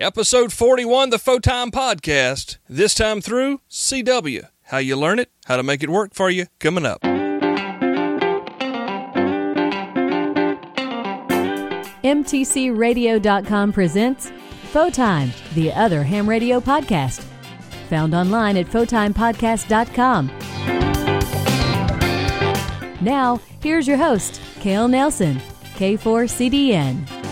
[0.00, 2.58] Episode 41, the Fotime Podcast.
[2.68, 4.48] This time through, CW.
[4.66, 7.00] How you learn it, how to make it work for you, coming up.
[12.04, 14.30] MTCRadio.com presents
[14.72, 17.24] Fotime, the other ham radio podcast.
[17.88, 20.28] Found online at FotimePodcast.com.
[23.00, 25.40] Now, here's your host, Kale Nelson,
[25.74, 27.27] K4CDN.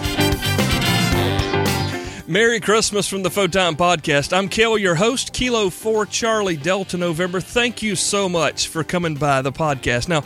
[2.28, 4.36] Merry Christmas from the Fotime Podcast.
[4.36, 7.40] I'm Kale, your host, Kilo 4 Charlie Delta November.
[7.40, 10.08] Thank you so much for coming by the podcast.
[10.08, 10.24] Now,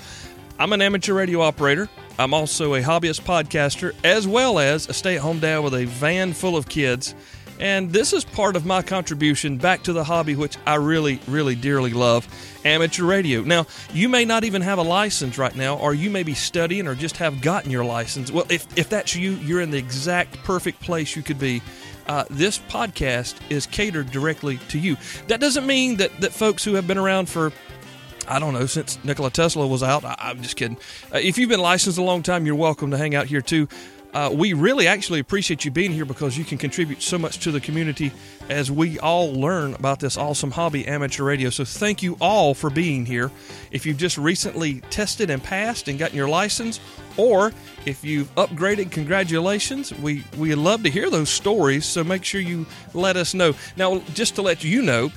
[0.59, 1.91] I'm an amateur radio operator.
[2.19, 5.85] I'm also a hobbyist podcaster, as well as a stay at home dad with a
[5.85, 7.15] van full of kids.
[7.59, 11.55] And this is part of my contribution back to the hobby, which I really, really
[11.55, 12.27] dearly love
[12.65, 13.43] amateur radio.
[13.43, 16.87] Now, you may not even have a license right now, or you may be studying
[16.87, 18.33] or just have gotten your license.
[18.33, 21.61] Well, if, if that's you, you're in the exact perfect place you could be.
[22.07, 24.97] Uh, this podcast is catered directly to you.
[25.29, 27.53] That doesn't mean that, that folks who have been around for
[28.29, 30.05] I don't know, since Nikola Tesla was out.
[30.05, 30.77] I, am just kidding.
[31.13, 33.67] Uh, if you've been licensed a long time, you're welcome to hang out here too.
[34.13, 37.53] Uh, we really actually appreciate you being here because you can contribute so much to
[37.53, 38.11] the community
[38.49, 41.51] as we all learn about this awesome hobby, amateur radio.
[41.51, 43.31] So, thank you all for being here.
[43.71, 46.81] If you've just recently tested and passed and gotten your license,
[47.17, 47.53] or
[47.87, 49.95] if you've upgraded, congratulations.
[49.95, 53.55] We, we love to hear those stories, so make sure you let us know.
[53.77, 55.13] Now, just to let you know,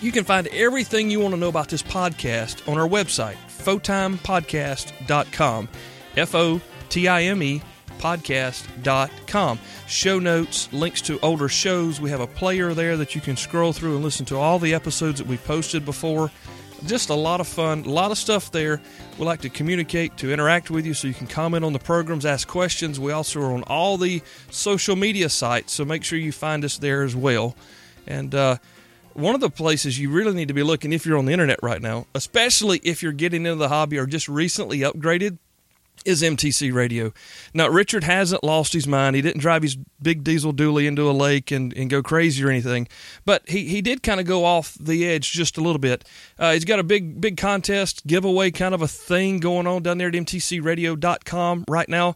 [0.00, 5.68] you can find everything you want to know about this podcast on our website, fotimepodcast.com.
[6.16, 7.60] F O T I M E
[7.98, 9.58] podcast.com.
[9.86, 12.00] Show notes, links to older shows.
[12.00, 14.74] We have a player there that you can scroll through and listen to all the
[14.74, 16.30] episodes that we posted before.
[16.84, 18.80] Just a lot of fun, a lot of stuff there.
[19.18, 22.26] We like to communicate, to interact with you so you can comment on the programs,
[22.26, 23.00] ask questions.
[23.00, 26.76] We also are on all the social media sites, so make sure you find us
[26.76, 27.56] there as well.
[28.06, 28.58] And, uh,
[29.16, 31.58] one of the places you really need to be looking if you're on the internet
[31.62, 35.38] right now, especially if you're getting into the hobby or just recently upgraded,
[36.06, 37.12] is MTC Radio.
[37.52, 39.16] Now, Richard hasn't lost his mind.
[39.16, 42.48] He didn't drive his big diesel dually into a lake and, and go crazy or
[42.48, 42.88] anything,
[43.24, 46.04] but he, he did kind of go off the edge just a little bit.
[46.38, 49.98] Uh, he's got a big, big contest giveaway kind of a thing going on down
[49.98, 52.14] there at MTCRadio.com right now.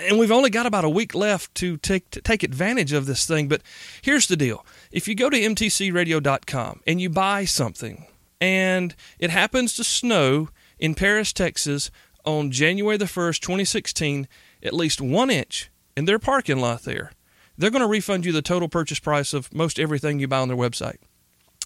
[0.00, 3.26] And we've only got about a week left to take, to take advantage of this
[3.26, 3.48] thing.
[3.48, 3.62] But
[4.00, 8.06] here's the deal if you go to MTCRadio.com and you buy something,
[8.40, 11.90] and it happens to snow in Paris, Texas
[12.24, 14.28] on January the 1st, 2016,
[14.62, 17.12] at least one inch in their parking lot there,
[17.56, 20.48] they're going to refund you the total purchase price of most everything you buy on
[20.48, 20.96] their website.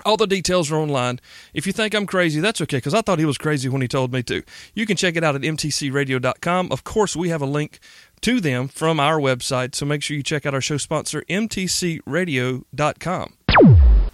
[0.05, 1.19] All the details are online.
[1.53, 3.89] If you think I'm crazy, that's okay, because I thought he was crazy when he
[3.89, 4.43] told me to.
[4.75, 6.71] You can check it out at mtcradio.com.
[6.71, 7.81] Of course, we have a link
[8.21, 13.33] to them from our website, so make sure you check out our show sponsor, mtcradio.com.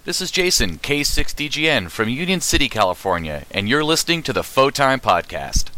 [0.04, 5.70] This is Jason, K6DGN from Union City, California, and you're listening to the Fotime Podcast.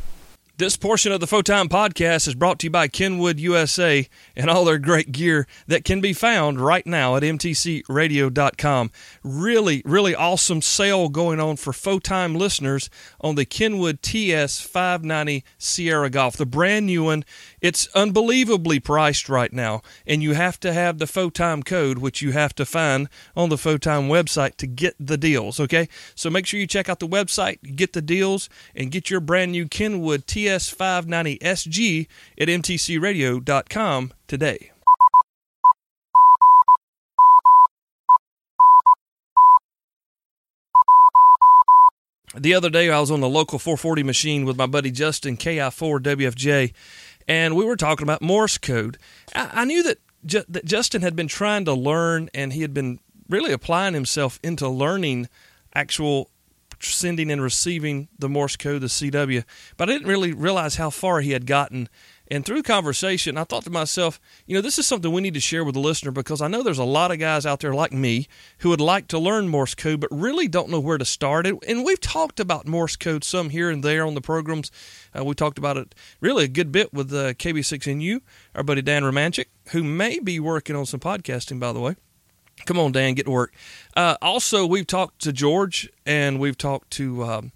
[0.59, 4.65] This portion of the Fotime podcast is brought to you by Kenwood USA and all
[4.65, 8.91] their great gear that can be found right now at mtcradio.com.
[9.23, 12.89] Really, really awesome sale going on for Fotime listeners
[13.21, 17.27] on the Kenwood TS 590 Sierra Golf, the brand new one.
[17.61, 22.33] It's unbelievably priced right now, and you have to have the Fotime code, which you
[22.33, 25.87] have to find on the Fotime website to get the deals, okay?
[26.15, 29.53] So make sure you check out the website, get the deals, and get your brand
[29.53, 32.07] new Kenwood TS590SG
[32.39, 34.71] at mtcradio.com today.
[42.35, 46.75] The other day, I was on the local 440 machine with my buddy Justin, KI4WFJ,
[47.27, 48.99] and we were talking about Morse code.
[49.35, 52.75] I, I knew that, Ju- that Justin had been trying to learn, and he had
[52.75, 55.29] been really applying himself into learning
[55.75, 56.31] actual
[56.81, 59.45] sending and receiving the Morse code, the CW.
[59.77, 61.89] But I didn't really realize how far he had gotten.
[62.29, 65.41] And through conversation, I thought to myself, you know, this is something we need to
[65.41, 67.93] share with the listener because I know there's a lot of guys out there like
[67.93, 68.27] me
[68.59, 71.47] who would like to learn Morse code but really don't know where to start.
[71.47, 74.73] And we've talked about Morse code some here and there on the programs.
[75.17, 78.21] Uh, we talked about it really a good bit with uh, KB6NU,
[78.57, 81.95] our buddy Dan Romanchik, who may be working on some podcasting, by the way.
[82.65, 83.55] Come on, Dan, get to work.
[83.95, 87.23] Uh, also, we've talked to George and we've talked to.
[87.25, 87.53] Um,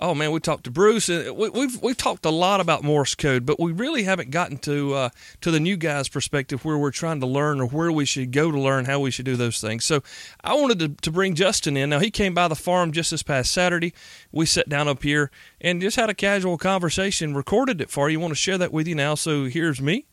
[0.00, 3.14] oh man, we talked to Bruce, and we, we've we've talked a lot about Morse
[3.14, 5.08] code, but we really haven't gotten to uh,
[5.40, 8.50] to the new guy's perspective where we're trying to learn or where we should go
[8.50, 9.84] to learn how we should do those things.
[9.84, 10.02] So
[10.42, 11.90] I wanted to, to bring Justin in.
[11.90, 13.92] Now he came by the farm just this past Saturday.
[14.32, 15.30] We sat down up here
[15.60, 18.20] and just had a casual conversation, recorded it for you.
[18.20, 19.14] Want to share that with you now?
[19.14, 20.06] So here's me,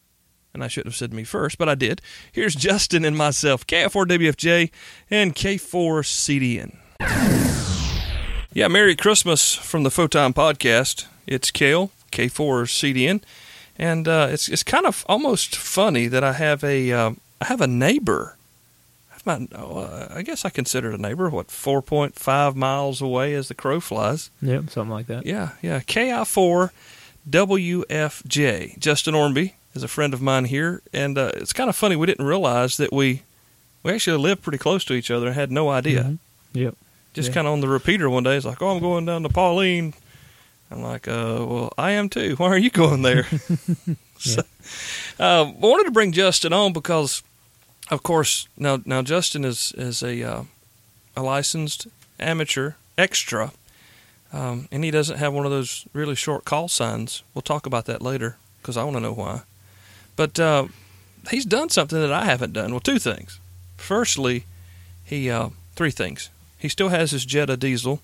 [0.55, 2.01] and I shouldn't have said me first, but I did.
[2.31, 4.71] Here's Justin and myself, KI4WFJ
[5.11, 6.77] and K4CDN.
[8.53, 11.07] Yeah, Merry Christmas from the Fotime Podcast.
[11.27, 13.21] It's Kale, K4CDN,
[13.77, 17.11] and uh, it's it's kind of almost funny that I have a uh,
[17.41, 18.37] I have a neighbor.
[19.11, 21.29] I, have my, uh, I guess I consider it a neighbor.
[21.29, 24.29] What four point five miles away as the crow flies.
[24.41, 25.25] Yep, something like that.
[25.25, 25.81] Yeah, yeah.
[25.81, 26.69] KI4
[27.29, 28.79] WFJ.
[28.79, 31.95] Justin Ormby is a friend of mine here, and uh, it's kind of funny.
[31.95, 33.21] We didn't realize that we
[33.83, 35.27] we actually lived pretty close to each other.
[35.27, 36.03] and had no idea.
[36.03, 36.57] Mm-hmm.
[36.57, 36.75] Yep.
[37.13, 37.33] Just Yeah.
[37.35, 38.35] kind of on the repeater one day.
[38.35, 39.93] It's like, oh, I'm going down to Pauline.
[40.71, 42.35] I'm like, uh, well, I am too.
[42.37, 43.25] Why are you going there?
[44.17, 44.41] so,
[45.19, 47.21] uh, I wanted to bring Justin on because,
[47.91, 50.43] of course, now now Justin is is a uh,
[51.15, 51.87] a licensed
[52.19, 53.51] amateur extra,
[54.33, 57.21] um, and he doesn't have one of those really short call signs.
[57.33, 59.41] We'll talk about that later because I want to know why.
[60.15, 60.67] But uh,
[61.29, 62.71] he's done something that I haven't done.
[62.71, 63.39] Well, two things.
[63.77, 64.45] Firstly,
[65.03, 66.29] he uh, three things.
[66.57, 68.01] He still has his Jetta diesel.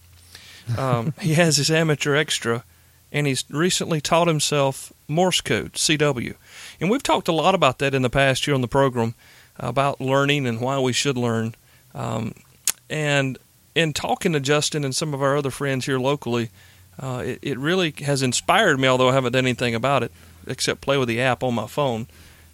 [0.78, 2.64] Um, he has his amateur extra,
[3.12, 6.36] and he's recently taught himself Morse code (CW).
[6.80, 9.16] And we've talked a lot about that in the past here on the program
[9.58, 11.56] about learning and why we should learn.
[11.94, 12.34] Um,
[12.90, 13.38] and
[13.76, 16.50] in talking to Justin and some of our other friends here locally,
[17.00, 18.88] uh, it, it really has inspired me.
[18.88, 20.12] Although I haven't done anything about it
[20.48, 22.08] except play with the app on my phone,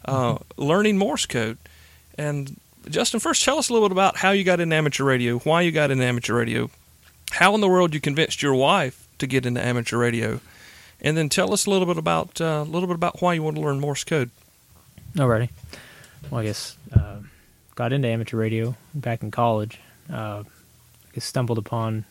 [0.05, 1.57] uh, learning Morse code.
[2.17, 5.39] And Justin, first tell us a little bit about how you got into amateur radio,
[5.39, 6.69] why you got into amateur radio,
[7.31, 10.39] how in the world you convinced your wife to get into amateur radio,
[11.01, 13.43] and then tell us a little bit about uh, a little bit about why you
[13.43, 14.29] want to learn Morse code.
[15.15, 15.49] Alrighty.
[16.29, 17.17] Well, I guess uh,
[17.75, 19.79] got into amateur radio back in college.
[20.11, 22.05] Uh, I guess stumbled upon,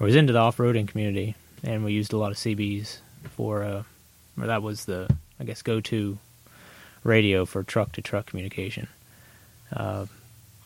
[0.00, 2.98] or was into the off-roading community, and we used a lot of CBs
[3.36, 3.82] for, uh,
[4.40, 5.08] or that was the,
[5.40, 6.18] I guess, go-to
[7.04, 8.88] radio for truck-to-truck communication.
[9.74, 10.06] Uh,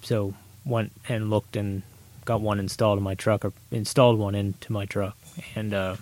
[0.02, 0.34] so
[0.64, 1.82] went and looked and
[2.24, 5.16] got one installed in my truck, or installed one into my truck,
[5.54, 5.96] and uh,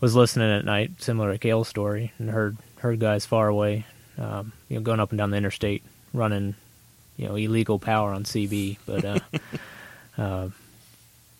[0.00, 3.84] was listening at night, similar to Kale's story, and heard heard guys far away,
[4.18, 5.82] um, you know, going up and down the interstate,
[6.14, 6.54] running,
[7.16, 9.18] you know, illegal power on CB, but uh,
[10.18, 10.48] uh,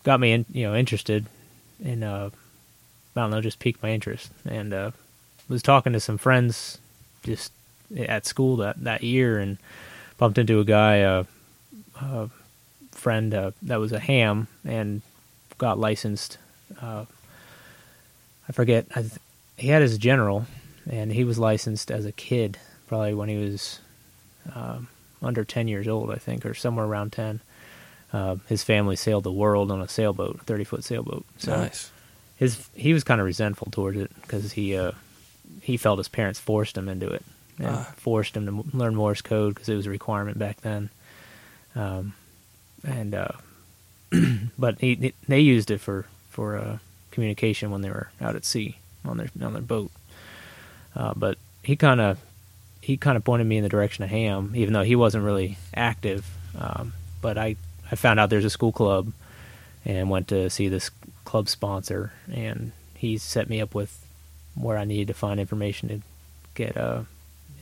[0.03, 1.25] got me, in, you know, interested,
[1.83, 2.29] in uh,
[3.15, 4.91] I don't know, just piqued my interest, and uh,
[5.49, 6.79] was talking to some friends
[7.23, 7.51] just
[7.97, 9.57] at school that that year, and
[10.17, 11.23] bumped into a guy, uh,
[11.99, 12.29] a
[12.91, 15.01] friend uh, that was a ham, and
[15.57, 16.37] got licensed.
[16.81, 17.05] Uh,
[18.47, 18.85] I forget.
[18.95, 19.13] I th-
[19.57, 20.45] he had his general,
[20.89, 23.79] and he was licensed as a kid, probably when he was
[24.55, 24.87] um,
[25.21, 27.41] under ten years old, I think, or somewhere around ten.
[28.13, 31.25] Uh, his family sailed the world on a sailboat, a thirty foot sailboat.
[31.37, 31.91] So nice.
[32.41, 34.91] His he was kind of resentful towards it because he uh,
[35.61, 37.23] he felt his parents forced him into it
[37.59, 37.93] and Ah.
[37.97, 40.89] forced him to learn Morse code because it was a requirement back then.
[41.75, 42.13] Um,
[42.83, 43.33] and uh,
[44.57, 46.77] but he, he- they used it for for uh,
[47.11, 49.91] communication when they were out at sea on their on their boat.
[50.95, 52.17] Uh, but he kind of
[52.81, 55.57] he kind of pointed me in the direction of ham, even though he wasn't really
[55.75, 56.25] active.
[56.57, 57.55] Um, but I
[57.91, 59.11] I found out there's a school club
[59.85, 60.89] and went to see this
[61.31, 64.05] club sponsor, and he set me up with
[64.53, 66.01] where I needed to find information to
[66.55, 67.03] get uh,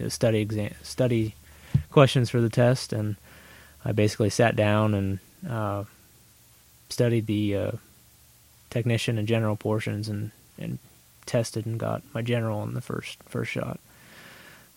[0.08, 1.36] study exam study
[1.92, 3.16] questions for the test, and
[3.86, 5.84] I basically sat down and uh,
[6.90, 7.72] studied the uh,
[8.72, 10.80] technician and general portions, and and
[11.28, 13.80] tested and got my general in the first first shot.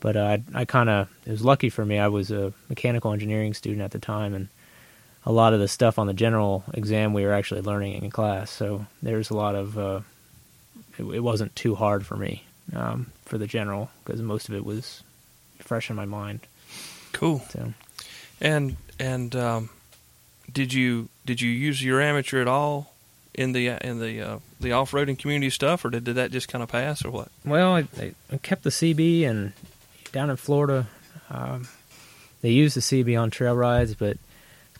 [0.00, 1.98] But uh, I I kind of it was lucky for me.
[1.98, 4.48] I was a mechanical engineering student at the time, and
[5.24, 8.50] a lot of the stuff on the general exam we were actually learning in class.
[8.50, 10.00] So there's a lot of uh,
[10.98, 14.64] it, it wasn't too hard for me um, for the general because most of it
[14.64, 15.02] was
[15.58, 16.40] fresh in my mind.
[17.12, 17.40] Cool.
[17.50, 17.72] So
[18.40, 19.70] And and um,
[20.52, 22.92] did you did you use your amateur at all
[23.34, 26.48] in the in the uh, the off roading community stuff, or did, did that just
[26.48, 27.28] kind of pass, or what?
[27.44, 29.52] well, I, I- kept the CB and
[30.12, 30.86] down in Florida,
[31.30, 31.66] um,
[32.42, 34.18] they use the CB on trail rides, but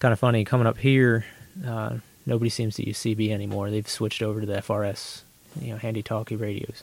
[0.02, 1.24] kind of funny coming up here.
[1.64, 3.70] Uh, nobody seems to use CB anymore.
[3.70, 5.22] They've switched over to the FRS,
[5.60, 6.82] you know, handy talkie radios.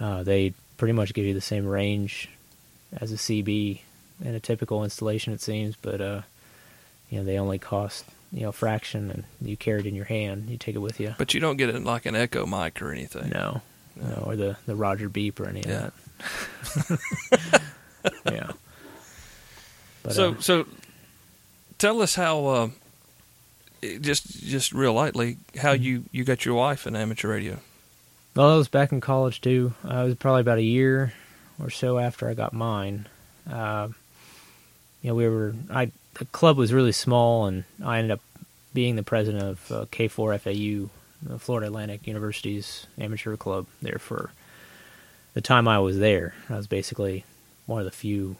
[0.00, 2.30] Uh, they pretty much give you the same range
[2.98, 3.80] as a CB
[4.24, 6.22] in a typical installation, it seems, but uh,
[7.10, 10.06] you know they only cost you know a fraction, and you carry it in your
[10.06, 10.48] hand.
[10.48, 11.14] You take it with you.
[11.18, 13.30] But you don't get it like an echo mic or anything.
[13.30, 13.60] No,
[13.96, 15.92] no, or the the Roger beep or any of
[16.88, 17.02] that.
[18.26, 18.50] yeah.
[20.04, 20.66] But, so uh, so
[21.78, 22.68] tell us how uh,
[24.00, 25.82] just just real lightly how Mm-hmm.
[25.82, 27.58] you you got your wife in amateur radio.
[28.34, 29.74] well, I was back in college too.
[29.84, 31.12] I was probably about a year
[31.60, 33.06] or so after I got mine,
[33.50, 33.88] uh,
[35.02, 38.20] you know, we were I the club was really small, and I ended up
[38.72, 40.90] being the president of uh, K4 FAU,
[41.22, 44.30] the Florida Atlantic University's amateur club there for
[45.34, 46.34] the time I was there.
[46.48, 47.24] I was basically
[47.66, 48.36] one of the few,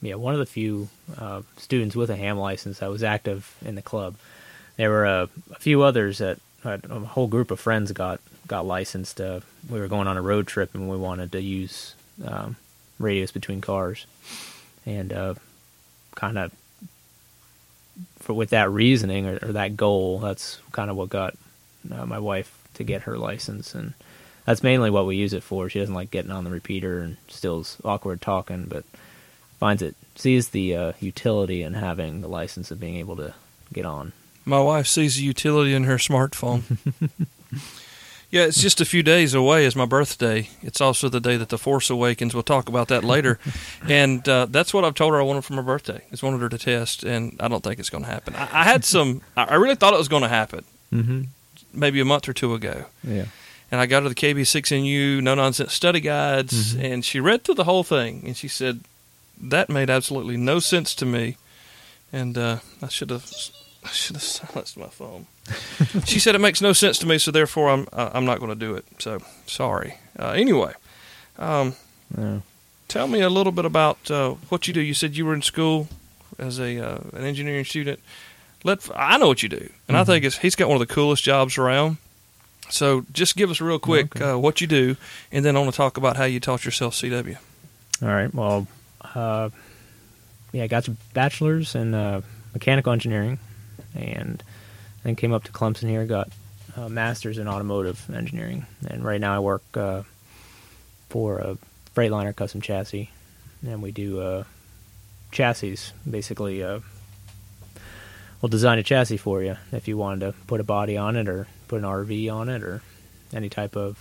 [0.00, 3.74] yeah, one of the few uh, students with a ham license that was active in
[3.74, 4.16] the club.
[4.76, 9.20] There were a, a few others that a whole group of friends got got licensed.
[9.20, 12.56] Uh, we were going on a road trip and we wanted to use um,
[12.98, 14.06] radios between cars,
[14.86, 15.34] and uh,
[16.14, 16.52] kind of
[18.20, 21.34] for with that reasoning or, or, that goal, that's kind of what got
[21.92, 23.94] uh, my wife to get her license, and
[24.44, 25.68] that's mainly what we use it for.
[25.68, 28.84] She doesn't like getting on the repeater and still's awkward talking, but
[29.58, 33.34] finds it sees the uh, utility in having the license and being able to
[33.72, 34.12] get on.
[34.44, 36.62] My wife sees the utility in her smartphone.
[38.30, 40.50] Yeah, it's just a few days away is my birthday.
[40.60, 42.34] It's also the day that the Force awakens.
[42.34, 43.38] We'll talk about that later.
[43.88, 46.02] and uh, that's what I've told her I wanted for my birthday.
[46.06, 48.34] I just wanted her to test, and I don't think it's going to happen.
[48.34, 49.22] I, I, had some.
[49.34, 50.64] I really thought it was going to happen.
[50.92, 51.22] Mm-hmm.
[51.72, 52.84] Maybe a month or two ago.
[53.02, 53.26] Yeah.
[53.70, 56.84] And I got her the KB6NU no nonsense study guides, mm-hmm.
[56.84, 58.80] and she read through the whole thing, and she said
[59.40, 61.36] that made absolutely no sense to me,
[62.12, 63.30] and uh, I should have
[63.84, 65.26] I should have silenced my phone.
[66.04, 68.50] she said it makes no sense to me, so therefore I'm uh, I'm not going
[68.50, 68.84] to do it.
[68.98, 69.94] So sorry.
[70.18, 70.74] Uh, anyway,
[71.38, 71.74] um,
[72.16, 72.40] yeah.
[72.88, 74.80] tell me a little bit about uh, what you do.
[74.80, 75.88] You said you were in school
[76.38, 78.00] as a uh, an engineering student.
[78.64, 79.96] Let I know what you do, and mm-hmm.
[79.96, 81.98] I think it's, he's got one of the coolest jobs around.
[82.70, 84.32] So just give us real quick okay.
[84.32, 84.96] Uh, what you do,
[85.32, 87.38] and then I want to talk about how you taught yourself CW.
[88.02, 88.32] All right.
[88.34, 88.66] Well,
[89.00, 89.50] uh,
[90.52, 91.90] yeah, I got a bachelor's in
[92.52, 93.38] mechanical engineering
[93.94, 94.42] and
[95.02, 96.28] then came up to Clemson here, got
[96.76, 100.02] a master's in automotive engineering, and right now I work uh,
[101.08, 101.58] for a
[101.94, 103.10] Freightliner custom chassis,
[103.66, 104.44] and we do uh,
[105.32, 105.78] chassis.
[106.08, 106.80] Basically, uh,
[108.40, 111.28] we'll design a chassis for you if you wanted to put a body on it
[111.28, 112.82] or put an RV on it or
[113.32, 113.98] any type of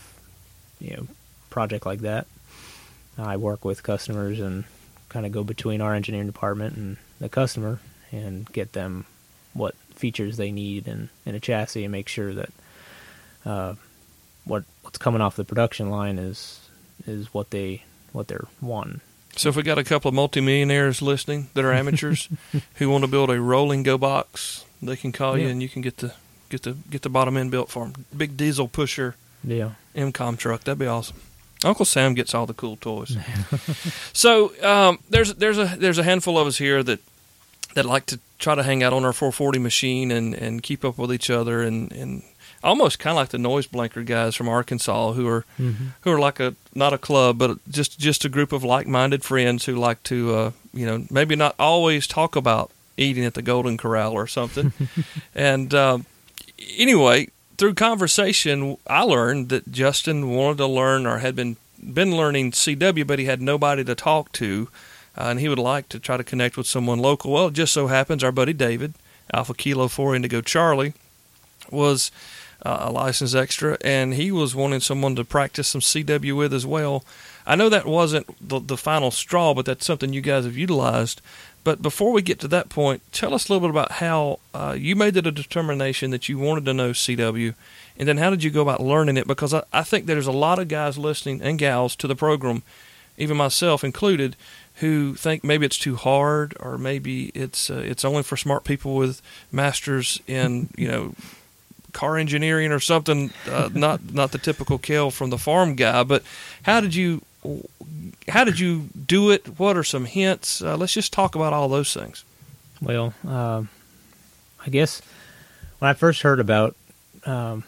[0.79, 1.07] you know
[1.49, 2.27] project like that.
[3.17, 4.65] I work with customers and
[5.09, 7.79] kind of go between our engineering department and the customer
[8.11, 9.05] and get them
[9.53, 12.49] what features they need in, in a chassis and make sure that
[13.45, 13.75] uh,
[14.45, 16.59] what what's coming off the production line is
[17.05, 19.01] is what they what they're wanting.
[19.35, 22.27] So if we got a couple of multimillionaires listening that are amateurs
[22.75, 25.45] who want to build a rolling go box, they can call yeah.
[25.45, 26.13] you and you can get the
[26.49, 28.05] get the get the bottom end built for them.
[28.15, 30.63] Big diesel pusher, yeah, MCOM truck.
[30.63, 31.17] That'd be awesome.
[31.63, 33.17] Uncle Sam gets all the cool toys.
[34.13, 36.99] so um, there's there's a there's a handful of us here that
[37.73, 40.97] that like to try to hang out on our 440 machine and, and keep up
[40.97, 42.23] with each other and, and
[42.63, 45.87] almost kind of like the noise blanker guys from Arkansas who are mm-hmm.
[46.01, 49.65] who are like a not a club but just just a group of like-minded friends
[49.65, 53.77] who like to uh, you know maybe not always talk about eating at the Golden
[53.77, 54.73] Corral or something
[55.35, 55.99] and uh,
[56.77, 61.57] anyway through conversation I learned that Justin wanted to learn or had been
[61.93, 64.67] been learning CW but he had nobody to talk to
[65.17, 67.31] uh, and he would like to try to connect with someone local.
[67.31, 68.93] Well, it just so happens our buddy David,
[69.33, 70.93] Alpha Kilo 4 Indigo Charlie,
[71.71, 72.11] was
[72.63, 76.65] uh, a licensed extra, and he was wanting someone to practice some CW with as
[76.65, 77.03] well.
[77.45, 81.21] I know that wasn't the, the final straw, but that's something you guys have utilized.
[81.67, 84.77] But before we get to that point, tell us a little bit about how uh,
[84.79, 87.55] you made it a determination that you wanted to know CW,
[87.99, 89.27] and then how did you go about learning it?
[89.27, 92.63] Because I, I think there's a lot of guys listening and gals to the program,
[93.17, 94.37] even myself included,
[94.75, 98.95] who think maybe it's too hard or maybe it's uh, it's only for smart people
[98.95, 99.21] with
[99.51, 101.15] masters in you know
[101.91, 106.23] car engineering or something uh, not not the typical kill from the farm guy but
[106.63, 107.21] how did you
[108.27, 109.59] how did you do it?
[109.59, 110.61] What are some hints?
[110.61, 112.23] Uh, let's just talk about all those things.
[112.81, 113.69] Well um,
[114.65, 115.01] i guess
[115.79, 116.75] when i first heard about
[117.25, 117.63] um,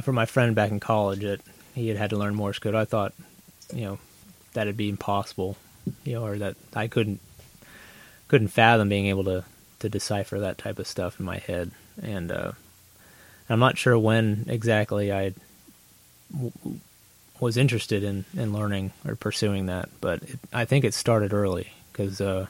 [0.00, 1.40] from my friend back in college that
[1.74, 3.12] he had had to learn morse code i thought
[3.72, 3.98] you know
[4.54, 5.56] that'd be impossible
[6.04, 7.20] you know, or that I couldn't
[8.28, 9.44] couldn't fathom being able to
[9.80, 11.72] to decipher that type of stuff in my head.
[12.00, 12.52] And uh,
[13.48, 15.34] I'm not sure when exactly I
[17.42, 21.72] was interested in in learning or pursuing that, but it, I think it started early
[21.90, 22.46] because uh,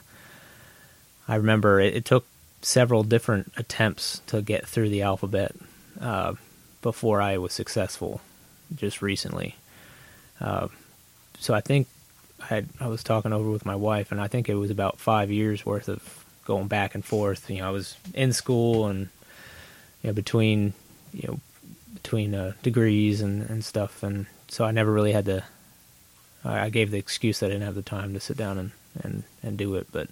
[1.27, 2.27] I remember it, it, took
[2.61, 5.55] several different attempts to get through the alphabet
[5.99, 6.35] uh,
[6.83, 8.21] before I was successful.
[8.75, 9.55] Just recently,
[10.39, 10.67] uh,
[11.39, 11.87] so I think
[12.39, 14.99] I had I was talking over with my wife, and I think it was about
[14.99, 17.49] five years worth of going back and forth.
[17.49, 19.09] You know, I was in school and
[20.03, 20.73] you know between
[21.13, 21.39] you know
[21.95, 25.43] between uh, degrees and and stuff, and so I never really had to.
[26.45, 28.71] I I gave the excuse that I didn't have the time to sit down and
[29.03, 29.87] and and do it.
[29.91, 30.07] But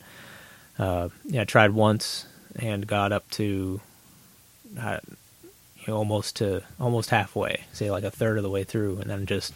[0.80, 2.26] uh, yeah, I tried once
[2.58, 3.80] and got up to,
[4.80, 5.00] uh,
[5.78, 9.10] you know, almost to almost halfway, say like a third of the way through, and
[9.10, 9.54] then just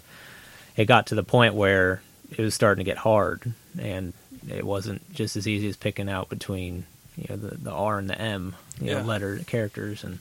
[0.78, 4.14] it got to the point where it was starting to get hard, and
[4.48, 6.86] it wasn't just as easy as picking out between
[7.18, 9.00] you know the the R and the M, you Yeah.
[9.02, 10.20] know, letter characters, and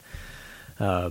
[0.80, 1.10] uh,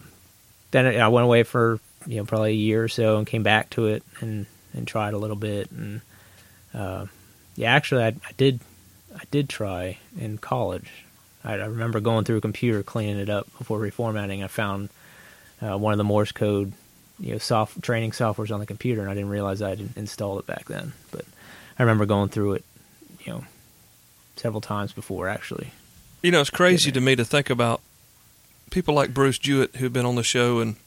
[0.72, 3.69] then I went away for you know probably a year or so and came back
[3.72, 5.72] to it and and tried a little bit.
[5.72, 6.01] And
[6.74, 7.05] uh,
[7.55, 8.60] yeah actually I, I did
[9.15, 10.89] I did try in college.
[11.43, 14.43] I, I remember going through a computer cleaning it up before reformatting.
[14.43, 14.89] I found
[15.62, 16.74] uh, one of the Morse code
[17.19, 20.39] you know soft training softwares on the computer and I didn't realize I had installed
[20.39, 20.93] it back then.
[21.12, 21.25] But
[21.77, 22.65] I remember going through it
[23.25, 23.45] you know
[24.36, 25.72] several times before actually.
[26.22, 27.81] You know, it's crazy to me to think about
[28.72, 30.77] people like Bruce Jewett who've been on the show and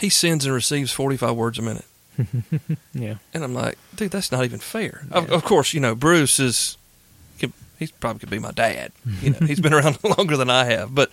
[0.00, 1.84] he sends and receives 45 words a minute.
[2.94, 5.04] yeah And I'm like, dude, that's not even fair.
[5.10, 5.34] Of, Yeah.
[5.34, 6.76] of course, you know, Bruce is,
[7.38, 8.92] could, he probably could be my dad.
[9.20, 11.12] You know, he's been around longer than I have, but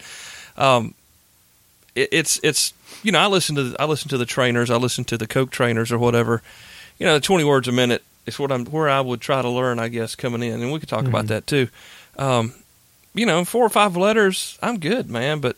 [0.57, 0.93] um,
[1.95, 2.73] it, it's it's
[3.03, 5.27] you know, I listen to the, I listen to the trainers, I listen to the
[5.27, 6.41] Koch trainers or whatever.
[6.99, 9.79] You know, 20 words a minute is what I'm where I would try to learn,
[9.79, 11.29] I guess, coming in, and we could talk about Mhm.
[11.29, 11.67] that too.
[12.17, 12.53] Um,
[13.13, 15.39] you know, four or five letters, I'm good, man.
[15.39, 15.57] But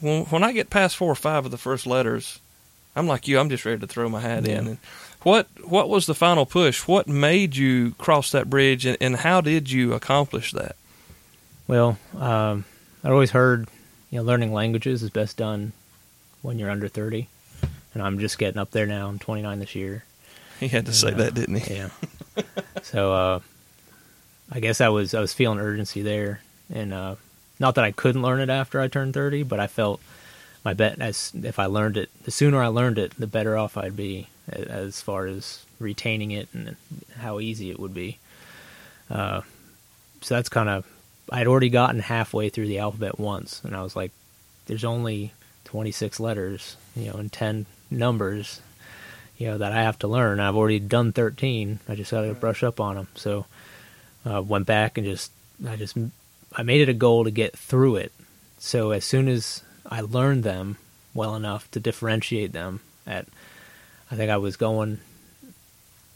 [0.00, 2.38] when, when I get past four or five of the first letters,
[2.96, 3.38] I'm like you.
[3.38, 4.66] I'm just ready to throw my hat in.
[4.66, 4.78] And
[5.22, 6.86] what what was the final push?
[6.88, 10.76] What made you cross that bridge, and, and how did you accomplish that?
[11.66, 12.64] Well, um,
[13.04, 13.68] I'd always heard,
[14.10, 15.72] you know, learning languages is best done
[16.42, 17.28] when you're under 30.
[17.94, 19.08] And I'm just getting up there now.
[19.08, 20.04] I'm 29 this year.
[20.60, 21.14] He had to say Yeah.
[21.18, 21.74] that, didn't he?
[21.76, 21.90] Yeah.
[22.82, 23.40] so, uh,
[24.50, 26.40] I guess I was, I was feeling urgency there.
[26.74, 27.14] And, uh,
[27.60, 30.00] not that I couldn't learn it after I turned 30, but I felt
[30.64, 33.76] my bet as if I learned it, the sooner I learned it, the better off
[33.76, 36.76] I'd be as far as retaining it and
[37.18, 38.18] how easy it would be.
[39.10, 39.42] Uh,
[40.20, 40.86] so that's kind of
[41.30, 44.12] I had already gotten halfway through the alphabet once, and I was like,
[44.66, 45.32] "There's only
[45.64, 48.60] 26 letters, you know, and 10 numbers,
[49.36, 50.40] you know, that I have to learn.
[50.40, 51.80] I've already done 13.
[51.88, 53.46] I just got to brush up on them." So,
[54.24, 55.30] uh, went back and just
[55.66, 55.96] I just
[56.54, 58.12] I made it a goal to get through it.
[58.58, 60.76] So as soon as I learned them
[61.14, 63.26] well enough to differentiate them, at
[64.10, 65.00] I think I was going.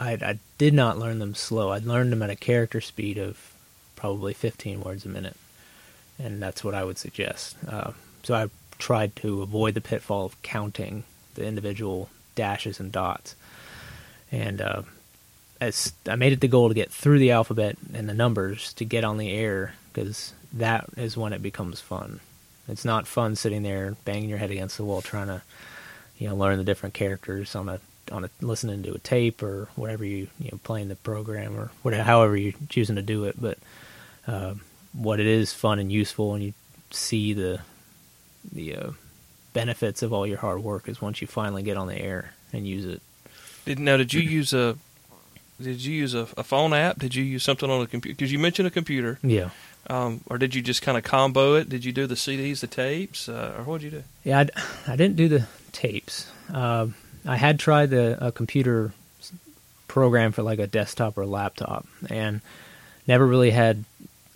[0.00, 1.70] I, I did not learn them slow.
[1.70, 3.52] I learned them at a character speed of
[3.94, 5.36] probably 15 words a minute,
[6.18, 7.56] and that's what I would suggest.
[7.68, 7.92] Uh,
[8.24, 13.36] so I tried to avoid the pitfall of counting the individual dashes and dots,
[14.32, 14.82] and uh,
[15.60, 18.84] as I made it the goal to get through the alphabet and the numbers to
[18.84, 22.20] get on the air because that is when it becomes fun.
[22.68, 25.42] It's not fun sitting there banging your head against the wall trying to,
[26.18, 29.68] you know, learn the different characters on a on a listening to a tape or
[29.76, 33.40] whatever you you know playing the program or whatever however you're choosing to do it.
[33.40, 33.58] But
[34.26, 34.54] uh,
[34.92, 36.52] what it is fun and useful, and you
[36.90, 37.60] see the
[38.52, 38.90] the uh,
[39.52, 42.66] benefits of all your hard work is once you finally get on the air and
[42.66, 43.02] use it.
[43.64, 43.96] Did now?
[43.96, 44.76] Did you use a?
[45.60, 46.98] Did you use a, a phone app?
[46.98, 48.16] Did you use something on a computer?
[48.16, 49.50] Because you mentioned a computer, Yeah.
[49.88, 51.68] Um, or did you just kind of combo it?
[51.68, 54.04] Did you do the CDs, the tapes, uh, or what did you do?
[54.24, 54.44] Yeah,
[54.86, 56.30] I didn't do the tapes.
[56.52, 58.92] Um I had tried the a computer
[59.86, 62.40] program for like a desktop or laptop, and
[63.06, 63.84] never really had.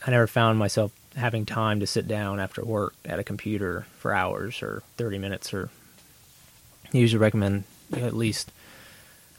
[0.07, 4.13] I never found myself having time to sit down after work at a computer for
[4.15, 5.53] hours or thirty minutes.
[5.53, 5.71] Or
[6.95, 8.53] I usually recommend at least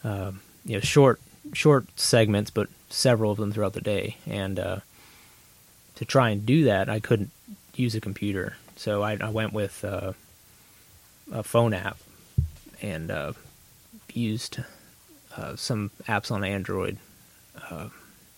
[0.04, 0.32] uh,
[0.66, 1.22] you know short
[1.54, 4.18] short segments, but several of them throughout the day.
[4.26, 4.80] And uh,
[5.98, 7.30] to try and do that, I couldn't
[7.76, 9.84] use a computer, so I, I went with.
[9.86, 10.14] Uh,
[11.32, 11.98] a phone app
[12.82, 13.34] and uh,
[14.14, 14.60] used
[15.36, 16.98] uh, some apps on Android.
[17.70, 17.90] Uh,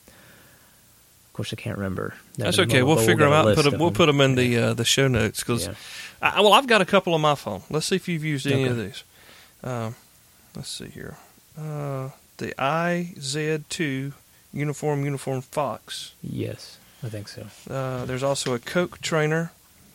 [0.08, 2.16] of course, I can't remember.
[2.38, 2.84] That's okay.
[2.84, 3.80] We'll figure them out and put them.
[3.80, 6.42] We'll put them in the uh, the show notes because Yeah.
[6.42, 7.62] Well, I've got a couple on my phone.
[7.70, 9.04] Let's see if you've used any of these.
[9.64, 9.96] Um,
[10.56, 11.18] let's see here.
[11.58, 14.14] Uh, the IZ2
[14.52, 16.14] uniform uniform Fox.
[16.22, 17.48] Yes, I think so.
[17.70, 19.52] Uh, there's also a Koch trainer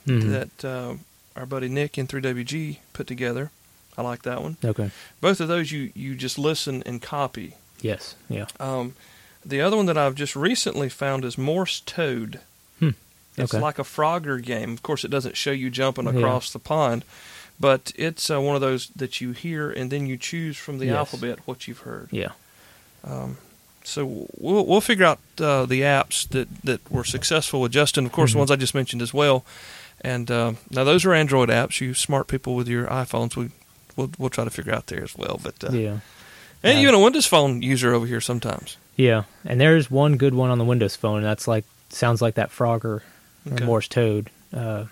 [0.06, 0.30] Mhm.
[0.30, 0.94] that uh,
[1.36, 3.50] our buddy Nick in 3WG put together.
[3.96, 4.56] I like that one.
[4.64, 4.90] Okay.
[5.20, 7.54] Both of those you you just listen and copy.
[7.80, 8.14] Yes.
[8.28, 8.46] Yeah.
[8.58, 8.94] Um,
[9.44, 12.40] the other one that I've just recently found is Morse Toad.
[12.80, 12.90] Hmm.
[13.36, 13.62] It's Okay.
[13.62, 14.72] like a Frogger game.
[14.72, 16.12] Of course, it doesn't show you jumping Yeah.
[16.12, 17.04] across the pond,
[17.60, 20.86] but it's uh, one of those that you hear and then you choose from the
[20.86, 20.96] Yes.
[20.96, 22.08] alphabet what you've heard.
[22.10, 22.32] Yeah.
[23.04, 23.36] Um,
[23.84, 28.06] so we'll we'll figure out uh, the apps that, that were successful with Justin.
[28.06, 28.40] Of course, the Mhm.
[28.40, 29.44] ones I just mentioned as well.
[30.00, 31.80] And uh, now those are Android apps.
[31.80, 33.52] You smart people with your iPhones would
[33.96, 35.38] we'll we'll try to figure out there as well.
[35.42, 35.98] But uh, Yeah.
[36.62, 36.80] and Yeah.
[36.82, 38.76] even a Windows Phone user over here sometimes.
[38.96, 41.18] Yeah, and there's one good one on the Windows Phone.
[41.18, 43.02] And that's like sounds like that Frogger or
[43.52, 43.64] Okay.
[43.64, 44.84] Morse Toad, uh,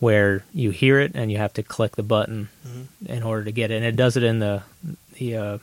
[0.00, 3.12] where you hear it and you have to click the button Mm-hmm.
[3.12, 4.62] in order to get it, and it does it in the
[5.18, 5.58] the uh,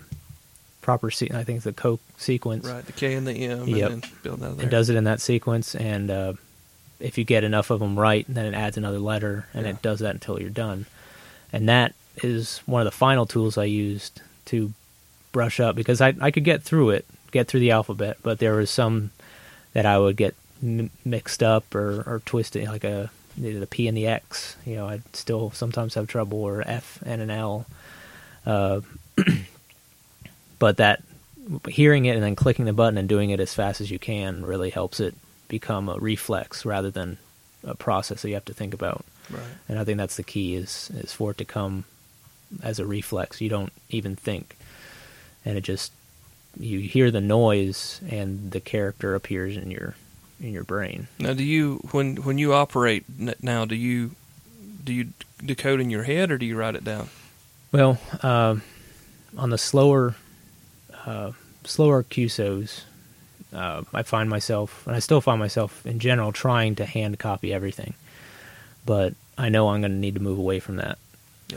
[0.81, 1.11] proper.
[1.11, 2.65] Se- I think it's the Koch sequence.
[2.65, 3.91] Right, the K and the M, Yep.
[3.91, 4.59] and then building out.
[4.63, 6.33] It does it in that sequence, and uh,
[6.99, 9.71] if you get enough of them right, then it adds another letter, and Yeah.
[9.71, 10.85] it does that until you're done.
[11.53, 14.73] And that is one of the final tools I used to
[15.31, 18.55] brush up because I I could get through it, get through the alphabet, but there
[18.55, 19.11] was some
[19.73, 23.95] that I would get m- mixed up or or twisted, like a the P and
[23.95, 24.57] the X.
[24.65, 27.65] You know, I'd still sometimes have trouble, or F and an L.
[28.45, 28.81] Uh,
[30.59, 31.01] but that
[31.67, 34.45] hearing it and then clicking the button and doing it as fast as you can
[34.45, 35.15] really helps it
[35.47, 37.17] become a reflex rather than
[37.63, 39.03] a process that you have to think about.
[39.31, 39.41] Right.
[39.67, 41.85] And I think that's the key is is for it to come
[42.63, 43.41] as a reflex.
[43.41, 44.57] You don't even think,
[45.45, 45.91] and it just
[46.59, 49.95] you hear the noise and the character appears in your
[50.39, 51.07] in your brain.
[51.19, 53.05] Now, do you when when you operate
[53.41, 53.65] now?
[53.65, 54.11] Do you
[54.83, 55.09] do you
[55.43, 57.09] decode in your head or do you write it down?
[57.71, 58.63] Well, um,
[59.37, 60.15] on the slower,
[61.05, 61.31] uh,
[61.63, 62.81] slower QSOs,
[63.53, 67.53] uh, I find myself, and I still find myself in general trying to hand copy
[67.53, 67.93] everything,
[68.85, 70.97] but I know I'm going to need to move away from that.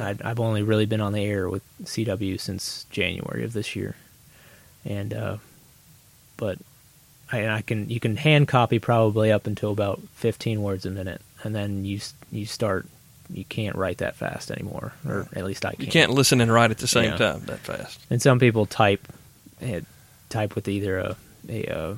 [0.01, 3.95] I, I've only really been on the air with CW since January of this year,
[4.87, 5.37] and uh,
[6.39, 6.59] but
[7.31, 11.21] I, I can you can hand copy probably up until about 15 words a minute,
[11.43, 12.01] and then you
[12.31, 12.87] you start
[13.31, 15.81] you can't write that fast anymore, or at least I can't.
[15.83, 17.17] You can't listen and write at the same Yeah.
[17.19, 18.01] time that fast.
[18.09, 19.07] And some people type
[20.29, 21.17] type with either a
[21.49, 21.97] a, uh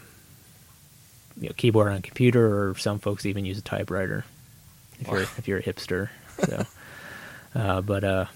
[1.40, 4.24] you know, keyboard on a computer, or some folks even use a typewriter.
[5.00, 6.66] If you're if you're a hipster, so
[7.54, 8.26] uh, but uh,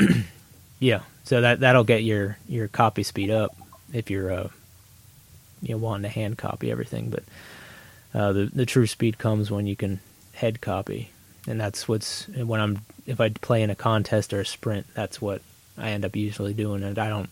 [0.80, 3.56] yeah, so that that'll get your your copy speed up
[3.92, 4.48] if you're uh,
[5.62, 7.10] you know wanting to hand copy everything.
[7.10, 7.22] But
[8.12, 10.00] uh, the the true speed comes when you can
[10.34, 11.10] head copy,
[11.46, 15.20] and that's what's when I'm if I play in a contest or a sprint, that's
[15.20, 15.42] what
[15.78, 16.82] I end up usually doing.
[16.82, 17.30] And I don't,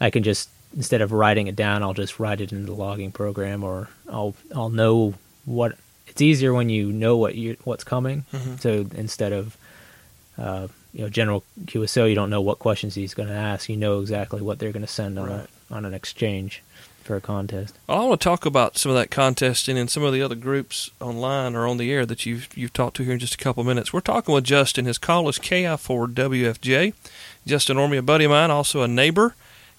[0.00, 3.10] I can just instead of writing it down, I'll just write it in the logging
[3.10, 5.76] program, or I'll I'll know what.
[6.06, 8.24] It's easier when you know what you what's coming.
[8.60, 9.56] So instead of
[10.38, 13.68] uh, you know general QSO, you don't know what questions he's going to ask.
[13.68, 15.46] You know exactly what they're going to send on Right.
[15.70, 16.62] a, on an exchange
[17.02, 17.74] for a contest.
[17.88, 20.90] I want to talk about some of that contesting and some of the other groups
[21.00, 23.60] online or on the air that you've you've talked to here in just a couple
[23.60, 23.92] of minutes.
[23.92, 24.86] We're talking with Justin.
[24.86, 26.94] His call is KI4WFJ.
[27.46, 29.34] Justin Ormby, a buddy of mine, also a neighbor,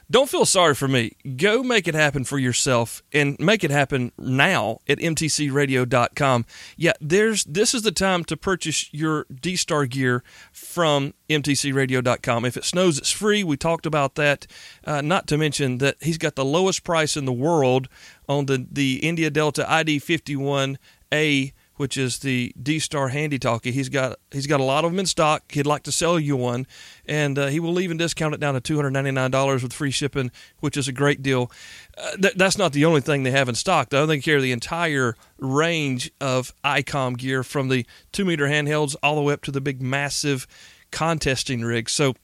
[0.10, 1.12] don't feel sorry for me.
[1.36, 6.46] Go make it happen for yourself and make it happen now at mtcradio.com.
[6.78, 12.46] Yeah, there's this is the time to purchase your D-Star gear from mtcradio.com.
[12.46, 13.44] If it snows, it's free.
[13.44, 14.48] We talked about that.
[14.86, 17.90] Uh, not to mention that he's got the lowest price in the world
[18.30, 23.72] on the, the India Delta ID 51A which is the D Star Handy Talkie.
[23.72, 25.52] He's got he's got a lot of them in stock.
[25.52, 26.68] He'd like to sell you one,
[27.06, 29.74] and uh, he will even discount it down to two hundred ninety nine dollars with
[29.74, 31.52] free shipping, which is a great deal.
[31.98, 34.06] Uh, th- that's not the only thing they have in stock, though.
[34.06, 39.22] They carry the entire range of ICOM gear, from the two meter handhelds all the
[39.22, 40.48] way up to the big, massive
[40.92, 41.92] contesting rigs.
[41.92, 42.16] So,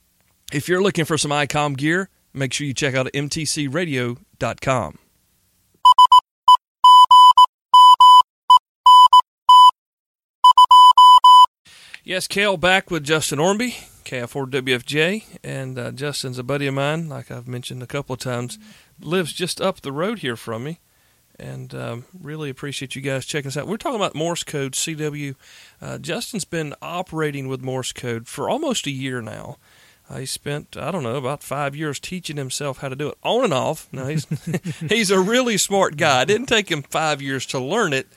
[0.51, 4.97] if you're looking for some ICOM gear, make sure you check out mtcradio.com.
[12.05, 17.31] Yes, Kale back with Justin Ormby, KI4WFJ, and uh, Justin's a buddy of mine, like
[17.31, 18.59] I've mentioned a couple of times,
[18.99, 20.81] lives just up the road here from me,
[21.39, 23.69] and um, really appreciate you guys checking us out.
[23.69, 25.35] We're talking about Morse code, CW.
[25.81, 29.55] Uh, Justin's been operating with Morse code for almost a year now.
[30.09, 33.17] Uh, he spent I don't know about five years teaching himself how to do it
[33.23, 33.87] on and off.
[33.93, 34.27] Now he's
[34.89, 36.23] he's a really smart guy.
[36.23, 38.07] It didn't take him five years to learn it,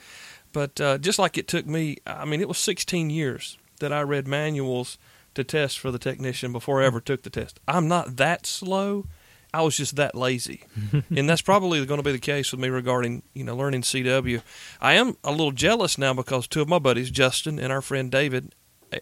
[0.53, 4.03] but uh, just like it took me, I mean, it was 16 years that I
[4.03, 4.99] read manuals
[5.35, 7.61] to test for the technician before I ever took the test.
[7.69, 9.07] I'm not that slow.
[9.55, 10.65] I was just that lazy,
[11.17, 14.43] and that's probably going to be the case with me regarding you know learning CW.
[14.81, 18.11] I am a little jealous now because two of my buddies, Justin and our friend
[18.11, 18.55] David,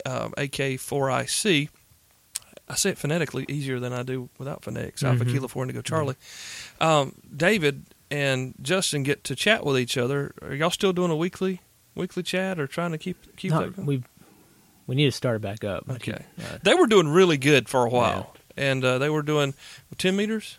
[0.06, 1.68] uh, AK4IC.
[2.68, 5.02] I say it phonetically easier than I do without phonetics.
[5.02, 5.32] Alpha Mhm.
[5.32, 6.16] Kilo Four Indigo Charlie.
[6.80, 10.34] Um, David and Justin get to chat with each other.
[10.40, 11.60] Are y'all still doing a weekly
[11.96, 13.86] weekly chat or trying to keep keep Not- that going?
[13.86, 14.02] we
[14.86, 15.88] we need to start it back up.
[15.88, 16.24] Okay.
[16.38, 19.54] uh, They were doing really good for a while, and uh, they were doing
[19.98, 20.58] ten meters,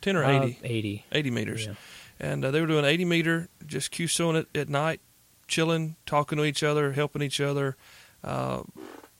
[0.00, 0.58] ten or uh, eighty.
[0.62, 1.04] 80.
[1.12, 1.66] 80 meters.
[1.66, 1.74] Yeah.
[2.20, 5.00] And uh, they were doing 80 meter, just QSOing it at night,
[5.48, 7.76] chilling, talking to each other, helping each other,
[8.22, 8.62] uh,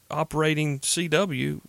[0.08, 1.60] operating CW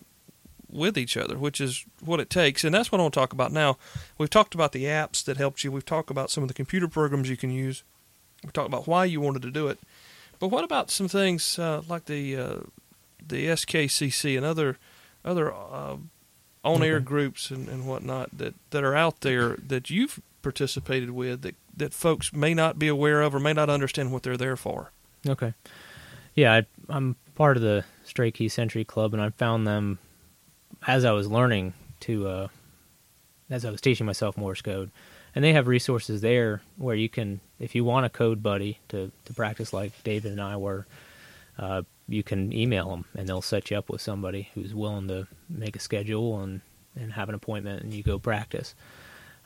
[0.70, 2.64] with each other, which is what it takes.
[2.64, 3.78] And that's what I want to talk about now.
[4.18, 5.72] We've talked about the apps that helped you.
[5.72, 7.84] We've talked about some of the computer programs you can use.
[8.44, 9.80] We've talked about why you wanted to do it.
[10.40, 12.56] But what about some things uh, like the uh,
[13.26, 14.78] the SKCC and other
[15.24, 15.98] other uh,
[16.66, 17.04] on-air Okay.
[17.06, 21.94] groups and, and whatnot that, that are out there that you've participated with that, that
[21.94, 24.92] folks may not be aware of or may not understand what they're there for.
[25.28, 25.54] Okay.
[26.36, 30.00] Yeah, I, I'm part of the Straight Key Century Club, and I found them
[30.88, 32.48] as I was learning to, uh,
[33.50, 34.90] as I was teaching myself Morse code.
[35.36, 39.12] And they have resources there where you can, if you want a code buddy to,
[39.26, 40.86] to practice like David and I were,
[41.58, 45.28] uh, you can email them and they'll set you up with somebody who's willing to
[45.50, 46.62] make a schedule and,
[46.96, 48.76] and have an appointment and you go practice.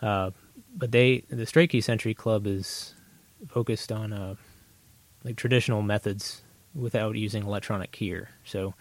[0.01, 0.31] Uh,
[0.75, 2.93] but they, the Straight Key Century Club is
[3.47, 4.35] focused on, uh,
[5.23, 6.41] like traditional methods
[6.75, 8.29] without using electronic gear.
[8.43, 8.73] So,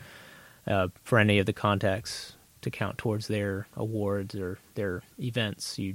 [0.66, 5.94] uh, for any of the contacts to count towards their awards or their events, you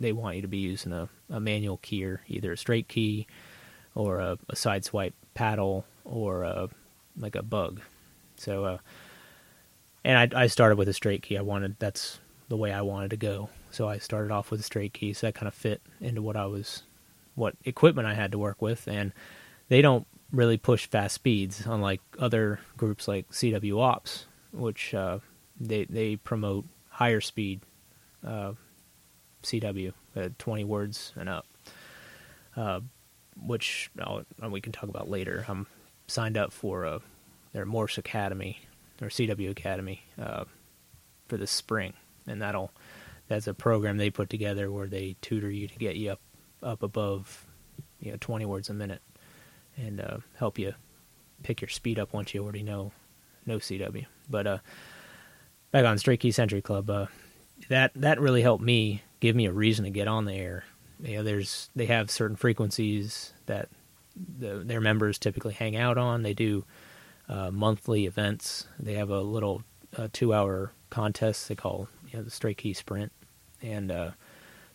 [0.00, 3.26] they want you to be using a, a manual keyer, either a straight key
[3.94, 6.68] or a, a side swipe paddle or a,
[7.18, 7.80] like a bug.
[8.36, 8.78] So, uh,
[10.04, 11.36] and I, I started with a straight key.
[11.36, 13.50] I wanted that's the way I wanted to go.
[13.70, 15.12] So I started off with a straight key.
[15.12, 16.82] So that kind of fit into what I was,
[17.34, 19.12] what equipment I had to work with, and
[19.68, 25.18] they don't really push fast speeds, unlike other groups like CW Ops, which uh,
[25.60, 27.60] they they promote higher speed
[28.26, 28.52] uh,
[29.42, 31.46] CW, uh, 20 words and up,
[32.56, 32.80] uh,
[33.40, 35.44] which I'll, we can talk about later.
[35.48, 35.66] I'm
[36.06, 36.98] signed up for uh,
[37.52, 38.60] their Morse Academy,
[39.00, 40.44] or CW Academy, uh,
[41.28, 41.92] for this spring,
[42.26, 42.72] and that'll
[43.28, 46.20] that's a program they put together where they tutor you to get you up
[46.62, 47.46] up above
[48.00, 49.02] you know 20 words a minute
[49.76, 50.74] and uh, help you
[51.42, 52.92] pick your speed up once you already know
[53.46, 54.06] know CW.
[54.28, 54.58] But uh,
[55.70, 56.90] back on Straight Key Century Club,
[57.68, 60.64] that that really helped me give me a reason to get on the air.
[61.00, 63.68] You know, there's they have certain frequencies that
[64.38, 66.22] the, their members typically hang out on.
[66.22, 66.64] They do
[67.28, 68.66] uh, monthly events.
[68.78, 69.62] They have a little
[69.96, 73.12] uh, two-hour contest they call you know, the Straight Key Sprint,
[73.62, 74.10] and uh,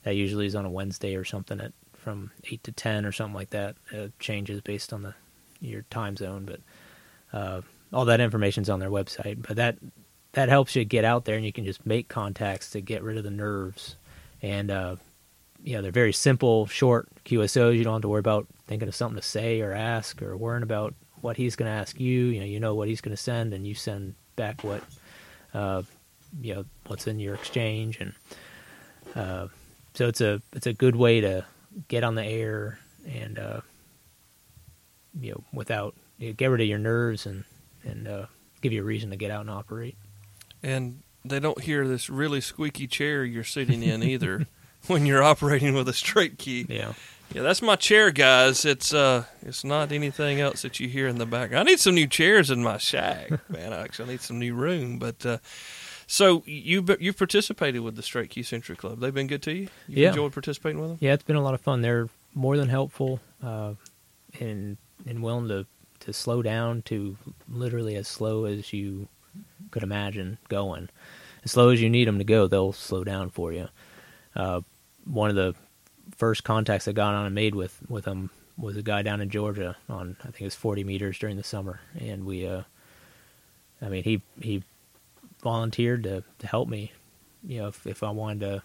[0.04, 3.36] that usually is on a Wednesday or something at from eight to ten or something
[3.36, 3.76] like that.
[3.92, 5.14] It changes based on the
[5.60, 6.60] your time zone, but
[7.38, 9.42] uh, all that information's on their website.
[9.46, 9.78] But that
[10.34, 13.18] that helps you get out there and you can just make contacts to get rid
[13.18, 13.96] of the nerves.
[14.44, 14.98] And uh,
[15.64, 17.76] you know they're very simple, short QSOs.
[17.78, 20.64] You don't have to worry about thinking of something to say or ask or worrying
[20.64, 22.26] about what he's going to ask you.
[22.26, 24.84] You know, you know what he's going to send, and you send back what
[25.54, 25.82] uh,
[26.42, 28.14] you know what's in your exchange, and
[29.16, 29.48] uh,
[29.94, 31.46] so it's a it's a good way to
[31.88, 32.78] get on the air
[33.08, 33.62] and uh,
[35.20, 37.46] you know without you know, get rid of your nerves and
[37.84, 38.26] and uh,
[38.62, 39.96] give you a reason to get out and operate.
[40.62, 44.46] And they don't hear this really squeaky chair you're sitting in either
[44.88, 46.66] when you're operating with a straight key.
[46.70, 46.94] Yeah,
[47.34, 48.66] Yeah, that's my chair, guys.
[48.66, 51.54] It's uh, it's not anything else that you hear in the back.
[51.54, 53.74] I need some new chairs in my shack, man.
[53.74, 55.00] I actually need some new room.
[55.00, 55.38] But uh,
[56.08, 59.00] so you you've participated with the Straight Key Century Club.
[59.00, 59.70] They've been good to you.
[59.88, 60.10] You Yeah.
[60.10, 60.98] enjoyed participating with them.
[61.02, 61.82] yeah, it's been a lot of fun.
[61.82, 63.74] They're more than helpful uh,
[64.40, 65.66] and and willing to
[66.02, 67.16] to slow down to
[67.48, 69.08] literally as slow as you
[69.74, 70.88] could imagine going.
[71.44, 73.68] As slow as you need them to go, they'll slow down for you.
[74.36, 74.62] Uh,
[75.04, 75.56] one of the
[76.16, 79.30] first contacts I got on and made with with them was a guy down in
[79.30, 82.62] Georgia on I think it was 40 meters during the summer, and we, uh,
[83.82, 84.64] I mean he he
[85.42, 86.92] volunteered to to help me,
[87.44, 88.64] you know if if I wanted to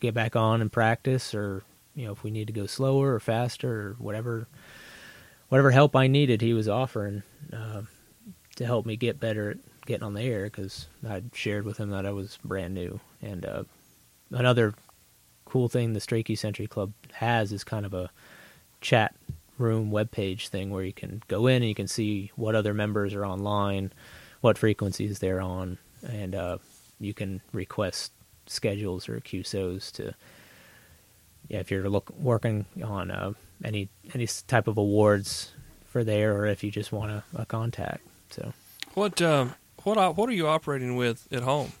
[0.00, 1.64] get back on and practice, or
[1.96, 4.46] you know if we need to go slower or faster or whatever
[5.48, 7.82] whatever help I needed, he was offering uh,
[8.56, 11.90] to help me get better at getting on the air because I'd shared with him
[11.90, 13.00] that I was brand new.
[13.20, 13.64] And uh,
[14.30, 14.74] another
[15.44, 18.10] cool thing the Straight Key Century Club has is kind of a
[18.80, 19.14] chat
[19.58, 23.14] room webpage thing where you can go in and you can see what other members
[23.14, 23.92] are online,
[24.40, 26.58] what frequencies they're on, and uh,
[26.98, 28.12] you can request
[28.46, 30.14] schedules or QSOs to.
[31.48, 33.32] Yeah, if you're look, working on uh,
[33.64, 35.52] any any type of awards
[35.86, 38.06] for there, or if you just want a, a contact.
[38.30, 38.52] So
[38.94, 41.72] What um, what what are you operating with at home?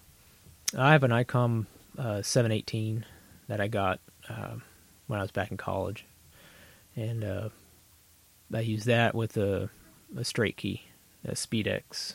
[0.76, 1.66] I have an ICOM
[1.98, 3.04] uh, 718
[3.48, 4.54] that I got uh,
[5.06, 6.06] when I was back in college,
[6.96, 7.48] and uh,
[8.54, 9.68] I use that with a,
[10.16, 10.82] a straight key,
[11.24, 12.14] a SpeedX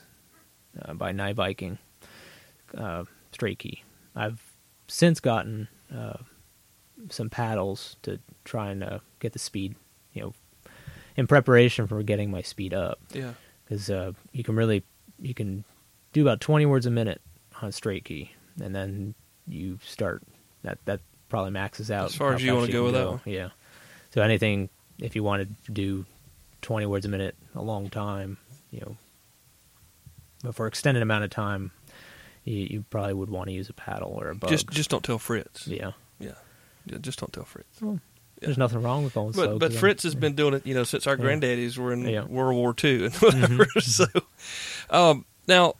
[0.81, 1.77] uh, by Night Viking
[2.75, 3.83] uh, straight key.
[4.15, 4.41] I've
[4.87, 6.17] since gotten uh,
[7.09, 9.75] some paddles to try and uh, get the speed,
[10.13, 10.33] you know,
[11.15, 13.33] in preparation for getting my speed up Yeah.
[13.65, 14.83] because uh, you can really
[15.21, 15.63] you can
[16.13, 17.21] do about 20 words a minute
[17.61, 19.13] on straight key and then
[19.47, 20.23] you start
[20.63, 23.21] that that probably maxes out As far as you wanna go can with that one.
[23.25, 23.49] yeah
[24.13, 26.05] so anything if you wanted to do
[26.61, 28.37] 20 words a minute a long time
[28.71, 28.97] you know
[30.43, 31.71] but for extended amount of time
[32.43, 35.03] you, you probably would want to use a paddle or a bug Just just don't
[35.03, 35.67] tell Fritz.
[35.67, 36.31] yeah Yeah.
[36.85, 37.81] Yeah, just don't tell Fritz.
[38.39, 40.65] there's nothing wrong with going slow But but 'cause I'm- Fritz has been doing it,
[40.65, 41.23] you know, since our Yeah.
[41.25, 42.21] granddaddies were in Yeah.
[42.21, 42.33] Mm-hmm.
[42.33, 43.65] World War II and whatever.
[43.81, 44.05] So,
[44.89, 45.73] um, now,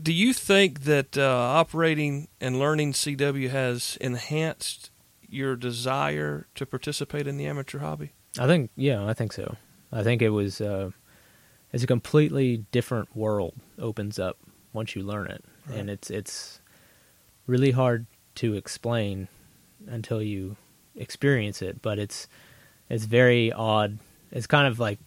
[0.00, 4.90] do you think that uh, operating and learning CW has enhanced
[5.28, 8.12] your desire to participate in the amateur hobby?
[8.38, 9.56] I think yeah, I think so.
[9.92, 10.90] I think it was uh,
[11.72, 14.38] it's a completely different world opens up
[14.72, 16.60] once you learn it, and it's it's
[17.46, 19.28] really hard to explain
[19.86, 20.56] until you
[20.96, 21.80] experience it.
[21.80, 22.26] But it's
[22.88, 23.98] it's very odd.
[24.32, 24.98] It's kind of like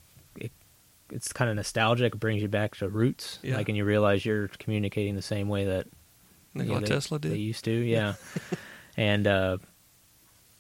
[1.12, 2.14] it's kind of nostalgic.
[2.16, 3.58] It brings you back to roots, Yeah.
[3.58, 5.88] like, and you realize you're communicating the same way that
[6.54, 7.32] Nikola you know, they, Tesla did.
[7.32, 8.14] They used to, yeah.
[8.98, 9.58] and uh,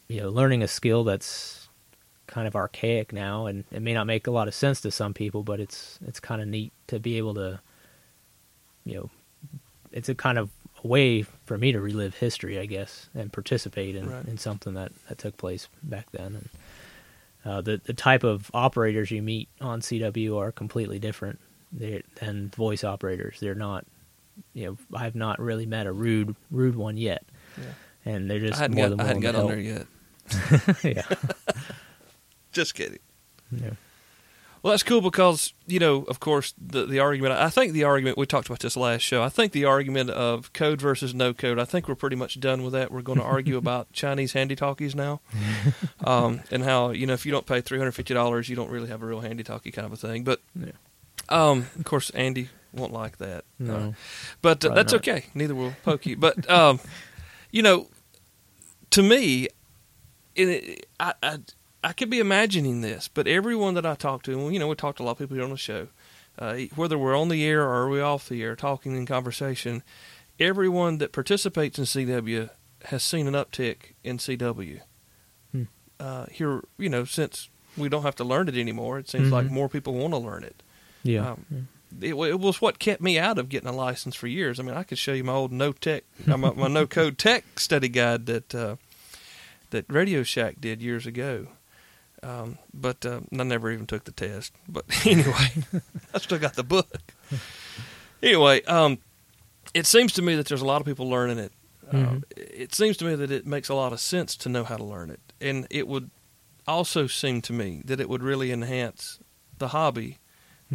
[0.08, 1.68] you know, learning a skill that's
[2.28, 5.14] kind of archaic now, and it may not make a lot of sense to some
[5.14, 7.60] people, but it's it's kind of neat to be able to,
[8.86, 9.10] you know,
[9.92, 10.50] it's a kind of
[10.84, 14.26] a way for me to relive history, I guess, and participate in, Right.
[14.28, 16.36] in something that, that took place back then.
[16.36, 16.50] And
[17.48, 21.40] uh, the the type of operators you meet on CW are completely different
[21.72, 23.40] they- than voice operators.
[23.40, 23.86] They're not,
[24.54, 27.24] you know, I've not really met a rude rude one yet,
[27.58, 27.64] Yeah.
[28.14, 29.88] and they're just I hadn't more got, than I hadn't got on there yet.
[30.84, 31.04] yeah.
[32.52, 33.00] Just kidding.
[33.52, 33.72] yeah.
[34.68, 37.32] Well, that's cool because you know, of course, the the argument.
[37.36, 39.24] I think the argument we talked about this last show.
[39.24, 41.58] I think the argument of code versus no code.
[41.58, 42.92] I think we're pretty much done with that.
[42.92, 45.22] We're going to argue about Chinese handy talkies now,
[46.04, 48.70] um, and how you know if you don't pay three hundred fifty dollars, you don't
[48.70, 50.26] really have a real handy talkie kind of a thing.
[50.26, 50.72] But Yeah.
[51.30, 53.46] um, of course, Andy won't like that.
[53.60, 53.74] No.
[53.76, 53.92] Uh,
[54.42, 55.08] but uh, that's not.
[55.08, 55.28] okay.
[55.34, 56.16] Neither will Pokey.
[56.16, 56.82] But um,
[57.52, 57.88] you know,
[58.90, 59.48] to me,
[60.36, 61.38] it, I, I
[61.88, 64.76] I could be imagining this, but everyone that I talk to, and you know, we
[64.76, 65.88] talked to a lot of people here on the show,
[66.38, 69.84] uh, whether we're on the air or are we off the air, talking in conversation,
[70.40, 72.50] everyone that participates in CW
[72.86, 74.82] has seen an uptick in CW.
[75.52, 75.64] Hmm.
[76.00, 79.46] Uh, here, you know, since we don't have to learn it anymore, it seems like
[79.48, 79.52] Mhm.
[79.52, 80.62] more people want to learn it.
[81.04, 81.32] Yeah.
[81.32, 81.68] Um,
[82.02, 84.60] it, it was what kept me out of getting a license for years.
[84.60, 87.18] I mean, I could show you my old no tech, uh, my, my no code
[87.18, 88.76] tech study guide that uh,
[89.70, 91.48] that Radio Shack did years ago.
[92.28, 94.52] Um, but uh, I never even took the test.
[94.68, 95.50] But anyway,
[96.14, 96.98] I still got the book.
[98.22, 98.98] Anyway, um,
[99.74, 101.52] it seems to me that there's a lot of people learning it.
[101.90, 102.24] Uh, Mhm.
[102.36, 104.84] it seems to me that it makes a lot of sense to know how to
[104.84, 106.10] learn it, and it would
[106.68, 109.20] also seem to me that it would really enhance
[109.58, 110.18] the hobby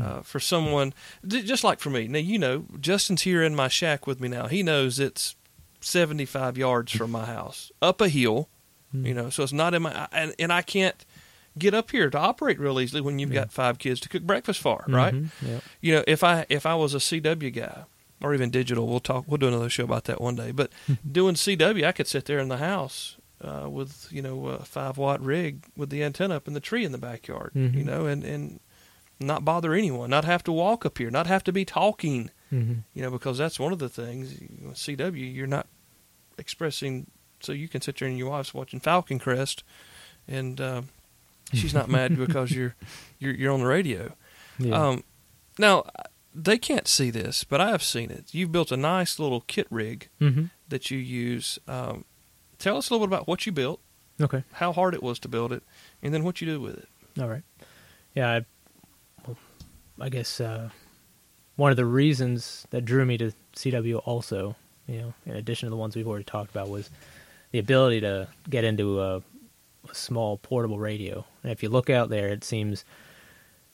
[0.01, 0.95] uh, for someone
[1.27, 2.09] just like for me.
[2.09, 4.47] Now you know Justin's here in my shack with me now.
[4.47, 5.37] He knows it's
[5.83, 8.49] 75 yards from my house, up a hill.
[8.91, 9.05] Hmm.
[9.07, 11.05] You know, so it's not in my and and I can't
[11.59, 13.43] get up here to operate real easily when you've Yeah.
[13.43, 15.15] got five kids to cook breakfast for, right?
[15.15, 15.31] Mhm.
[15.43, 15.61] Yeah.
[15.81, 17.85] You know, if I if I was a CW guy
[18.23, 19.25] or even digital, we'll talk.
[19.27, 20.51] We'll do another show about that one day.
[20.53, 20.71] But
[21.11, 24.97] doing CW, I could sit there in the house uh, with you know a five
[24.99, 27.51] watt rig with the antenna up in the tree in the backyard.
[27.55, 27.85] You Mhm.
[27.85, 28.61] know, and and
[29.21, 32.31] not bother anyone, not have to walk up here, not have to be talking.
[32.53, 32.83] Mhm.
[32.95, 34.35] You know, because that's one of the things.
[34.75, 35.67] CW, you're not
[36.39, 37.07] expressing,
[37.41, 39.63] so you can sit there and your wife's watching Falcon Crest,
[40.29, 40.83] and uh,
[41.53, 42.75] she's not mad because you're
[43.19, 44.15] you're you're on the radio.
[44.59, 44.75] Yeah.
[44.89, 45.05] Um,
[45.59, 45.85] now
[46.35, 48.33] they can't see this, but I have seen it.
[48.33, 50.51] You've built a nice little kit rig Mhm.
[50.69, 51.59] that you use.
[51.69, 52.05] Um,
[52.59, 53.81] tell us a little bit about what you built,
[54.21, 54.45] Okay.
[54.53, 55.63] how hard it was to build it,
[56.03, 56.89] and then what you do with it.
[57.21, 57.43] All right.
[58.15, 58.31] Yeah.
[58.31, 58.45] I,
[59.27, 59.37] well,
[60.01, 60.71] I guess uh,
[61.57, 65.71] one of the reasons that drew me to CW also, you know, in addition to
[65.71, 66.89] the ones we've already talked about, was
[67.51, 69.23] the ability to get into a
[69.93, 71.25] small portable radio.
[71.43, 72.85] And if you look out there, it seems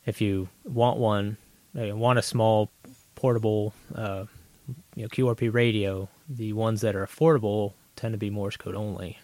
[0.07, 1.37] if you want one,
[1.75, 2.71] you want a small
[3.15, 4.25] portable, uh,
[4.95, 9.19] you know, QRP radio, the ones that are affordable tend to be Morse code only.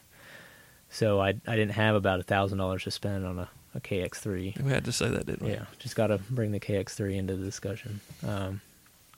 [0.90, 4.60] So I I didn't have about a thousand dollars to spend on a, a KX3.
[4.62, 5.52] We had to say that, didn't we?
[5.52, 8.00] Yeah, just got to bring the KX3 into the discussion.
[8.26, 8.60] Um,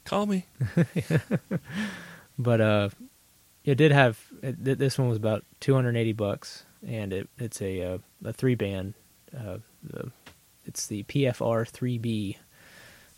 [0.04, 0.46] Call me.
[2.38, 2.88] but uh,
[3.64, 7.98] it did have it, this one was about 280 bucks, and it it's a uh,
[8.24, 8.94] a three band.
[9.36, 10.10] Uh, the,
[10.64, 12.36] it's the PFR 3B.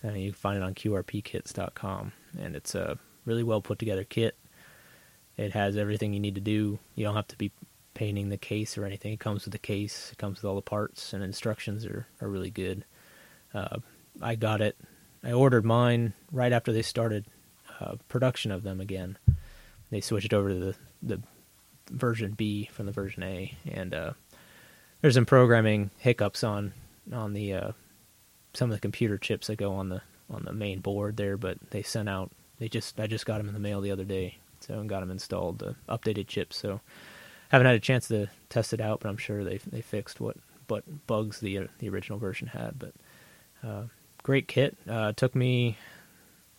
[0.02, 4.36] And you can find it on QRPKits.com, and it's a really well put together kit.
[5.36, 6.78] It has everything you need to do.
[6.94, 7.50] You don't have to be
[7.94, 9.12] painting the case or anything.
[9.12, 10.10] It comes with the case.
[10.12, 12.84] It comes with all the parts, and instructions are are really good.
[13.52, 13.78] Uh,
[14.22, 14.76] I got it.
[15.24, 17.26] I ordered mine right after they started
[17.80, 19.18] uh, production of them again.
[19.90, 21.22] They switched over to the the
[21.90, 24.12] version B from the version A, and uh,
[25.00, 26.72] there's some programming hiccups on
[27.12, 27.72] on the uh,
[28.54, 31.36] some of the computer chips that go on the on the main board there.
[31.36, 32.30] But they sent out.
[32.58, 35.00] They just I just got them in the mail the other day, so and got
[35.00, 36.56] them installed, the updated chips.
[36.56, 36.80] So
[37.50, 40.36] haven't had a chance to test it out, but I'm sure they they fixed what
[40.66, 42.78] what bugs the uh, the original version had.
[42.78, 42.92] But
[43.66, 43.84] uh,
[44.22, 44.76] great kit.
[44.88, 45.76] Uh, took me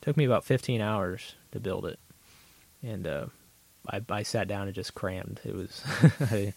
[0.01, 1.99] took me about 15 hours to build it,
[2.81, 3.25] and uh,
[3.89, 5.39] I I sat down and just crammed.
[5.43, 5.81] It was
[6.31, 6.53] I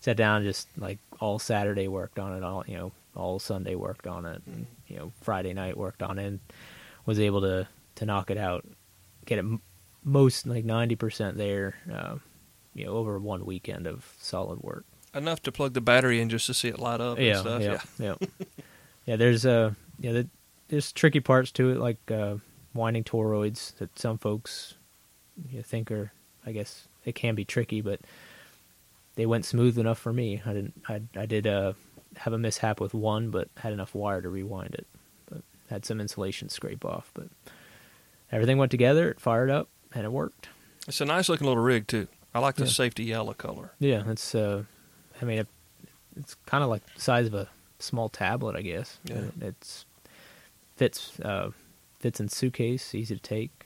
[0.00, 2.42] sat down and just like all Saturday worked on it.
[2.44, 4.42] All you know, all Sunday worked on it.
[4.46, 6.26] And, you know, Friday night worked on it.
[6.26, 6.40] And
[7.06, 7.66] was able to
[7.96, 8.64] to knock it out,
[9.26, 9.44] get it
[10.02, 11.74] most like 90 percent there.
[11.92, 12.16] Uh,
[12.74, 14.84] you know, over one weekend of solid work.
[15.14, 17.62] Enough to plug the battery in just to see it light up and Yeah, stuff.
[17.62, 18.14] yeah, yeah.
[19.06, 20.28] yeah, there's uh, yeah, the,
[20.66, 22.38] there's tricky parts to it, like uh,
[22.74, 24.74] winding toroids that some folks
[25.50, 26.10] you think are,
[26.46, 28.00] I guess, it can be tricky, but
[29.16, 30.42] they went smooth enough for me.
[30.44, 31.72] I didn't, I, I did uh,
[32.16, 34.86] have a mishap with one, but had enough wire to rewind it.
[35.30, 37.28] But had some insulation scrape off, but
[38.32, 39.10] everything went together.
[39.10, 40.48] It fired up and it worked.
[40.88, 42.08] It's a nice looking little rig too.
[42.34, 42.70] I like the Yeah.
[42.70, 43.72] safety yellow color.
[43.78, 44.64] Yeah, it's uh,
[45.22, 45.48] I mean, it,
[46.16, 48.98] it's kind of like the size of a small tablet, I guess.
[49.04, 49.16] Yeah.
[49.16, 49.84] It- It's
[50.76, 51.50] fits uh,
[52.00, 53.63] fits in suitcase, easy to take.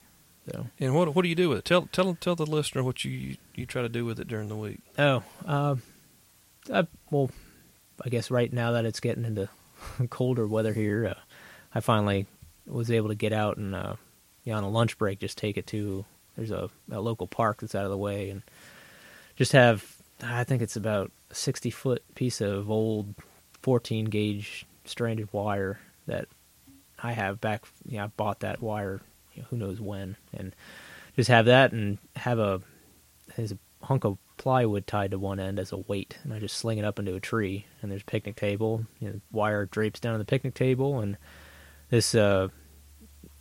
[0.51, 1.65] So And what what do you do with it?
[1.65, 4.55] Tell tell tell the listener what you you try to do with it during the
[4.55, 4.79] week.
[4.97, 5.75] oh, uh,
[6.73, 7.31] I, well,
[8.03, 9.49] I guess right now that it's getting into
[10.09, 11.19] colder weather here, uh,
[11.73, 12.25] I finally
[12.67, 13.95] was able to get out and uh,
[14.43, 17.61] you know, on a lunch break, just take it to there's a, a local park
[17.61, 18.43] that's out of the way and
[19.35, 23.13] just have I think it's about a 60 foot piece of old
[23.61, 26.27] 14 gauge stranded wire that
[27.01, 27.63] I have back.
[27.87, 29.01] You know, I bought that wire,
[29.39, 30.55] you know, who knows when, and
[31.15, 32.61] just have that and have a
[33.35, 36.57] has a hunk of plywood tied to one end as a weight, and I just
[36.57, 37.65] sling it up into a tree.
[37.81, 38.85] And there's a picnic table.
[38.99, 41.17] You know, wire drapes down on the picnic table, and
[41.89, 42.49] this uh,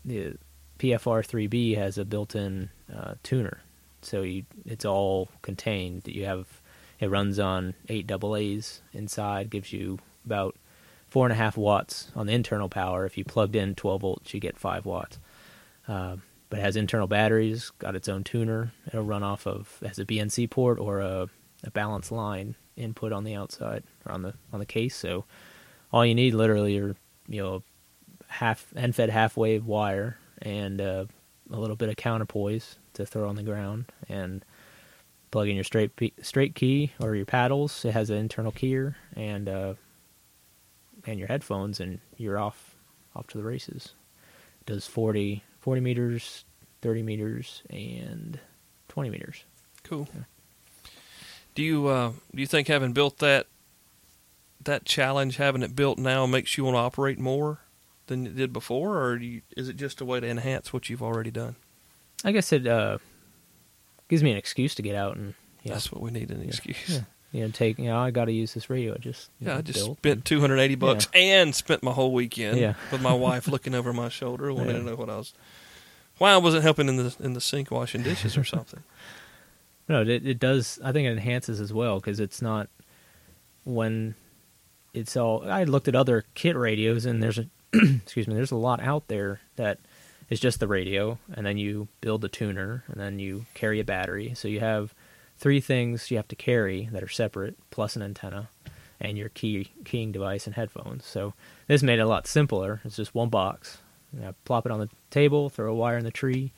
[0.05, 0.37] the
[0.79, 3.61] PFR 3B has a built-in uh, tuner,
[4.03, 6.07] so you it's all contained.
[6.07, 6.47] You have
[7.01, 10.57] it runs on eight double A's inside, gives you about
[11.09, 13.07] four and a half watts on the internal power.
[13.07, 15.19] If you plugged in 12 volts, you get five watts.
[15.89, 16.17] Uh,
[16.51, 18.73] but it has internal batteries, got its own tuner.
[18.87, 21.29] It'll run off of has a BNC port or a,
[21.65, 24.95] a balance line input on the outside or on the on the case.
[24.95, 25.25] So
[25.93, 26.95] all you need literally are
[27.29, 27.63] you know
[28.29, 31.05] half end fed half wave wire and uh,
[31.51, 34.45] a little bit of counterpoise to throw on the ground and
[35.31, 35.91] plug in your straight
[36.23, 37.85] straight key or your paddles.
[37.85, 39.75] It has an internal keyer and uh,
[41.07, 42.77] and your headphones, and you're off
[43.15, 43.95] off to the races.
[44.61, 46.45] It does 40, 40 meters,
[46.83, 48.39] thirty meters, and
[48.89, 49.45] twenty meters.
[49.85, 50.09] Cool.
[51.55, 53.47] Do you uh, do you think having built that
[54.65, 57.61] that challenge, having it built now, makes you want to operate more
[58.07, 61.03] than you did before, or you, is it just a way to enhance what you've
[61.03, 61.57] already done?
[62.25, 62.99] I guess it uh,
[64.09, 65.35] gives me an excuse to get out and
[65.65, 66.77] know, That's what we need an excuse.
[66.89, 67.01] yeah,
[67.33, 68.95] you know take you know I got to use this radio.
[68.95, 69.99] I just Yeah, know, I just built.
[69.99, 72.75] spent two hundred eighty bucks and spent my whole weekend Yeah.
[72.91, 74.79] with my wife looking over my shoulder, wanting Yeah.
[74.83, 75.35] to know what I was,
[76.19, 78.83] why I wasn't helping in the in the sink washing dishes or something.
[79.91, 80.79] No, it it does.
[80.85, 82.69] I think it enhances as well because it's not
[83.65, 84.15] when
[84.93, 85.49] it's all.
[85.49, 88.35] I looked at other kit radios and there's a excuse me.
[88.35, 89.79] There's a lot out there that
[90.29, 93.85] is just the radio, and then you build a tuner, and then you carry a
[93.85, 94.35] battery.
[94.35, 94.93] So you have
[95.39, 98.49] three things you have to carry that are separate, plus an antenna,
[99.01, 101.05] and your key keying device and headphones.
[101.07, 101.35] So
[101.69, 102.81] this made it a lot simpler.
[102.85, 103.79] It's just one box,
[104.13, 106.53] And I plop it on the table, throw a wire in the tree,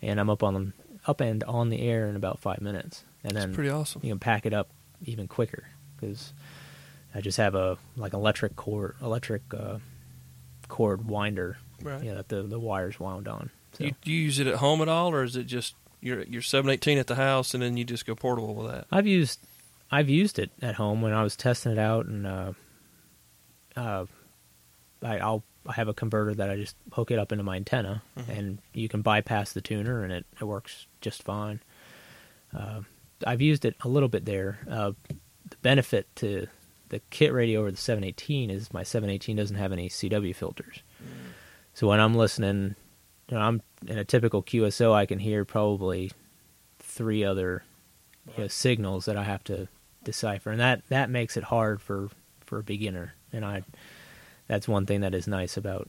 [0.00, 0.72] and I'm up on them,
[1.06, 3.04] up and on the air in about five minutes.
[3.22, 4.00] And then That's pretty awesome.
[4.04, 4.68] you can pack it up
[5.04, 5.64] even quicker
[5.96, 6.32] because
[7.14, 9.78] I just have a like electric cord, electric uh,
[10.68, 12.02] cord winder, Right.
[12.02, 13.50] yeah, that the the wires wound on.
[13.74, 15.74] So You, you use it at home at all, or is it just
[16.04, 18.86] your your seven eighteen at the house and then you just go portable with that?
[18.92, 19.40] I've used
[19.90, 22.52] I've used it at home when I was testing it out, and uh,
[23.76, 24.06] uh,
[25.02, 28.02] I, I'll I have a converter that I just hook it up into my antenna,
[28.18, 28.28] Mhm.
[28.38, 31.60] and you can bypass the tuner, and it, it works just fine.
[32.54, 32.80] Uh,
[33.26, 34.58] I've used it a little bit there.
[34.68, 34.92] Uh,
[35.48, 36.48] the benefit to
[36.90, 40.80] the kit radio over the 718 is my 718 doesn't have any CW filters.
[41.72, 42.74] So when I'm listening,
[43.28, 46.10] you know, I'm in a typical QSO, I can hear probably
[46.78, 47.62] three other
[48.36, 49.68] you know, signals that I have to
[50.02, 52.08] decipher, and that that makes it hard for
[52.40, 53.14] for a beginner.
[53.32, 53.62] And I,
[54.46, 55.88] that's one thing that is nice about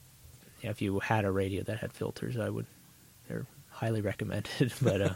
[0.61, 2.65] you know, if you had a radio that had filters, I would
[3.27, 4.73] they're highly recommended.
[4.81, 5.13] but uh,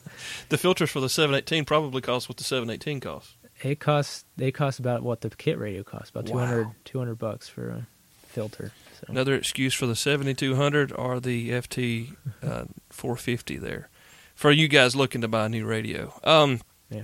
[0.49, 3.35] The filters for the seven eighteen probably cost what the seven eighteen costs.
[3.63, 6.45] it costs they cost about what the kit radio costs about Wow.
[6.45, 7.87] 200, 200 bucks for a
[8.27, 8.71] filter.
[8.99, 13.89] So Another excuse for the seventy two hundred or the FT uh, four fifty there
[14.35, 16.19] for you guys looking to buy a new radio.
[16.23, 17.03] Um, yeah,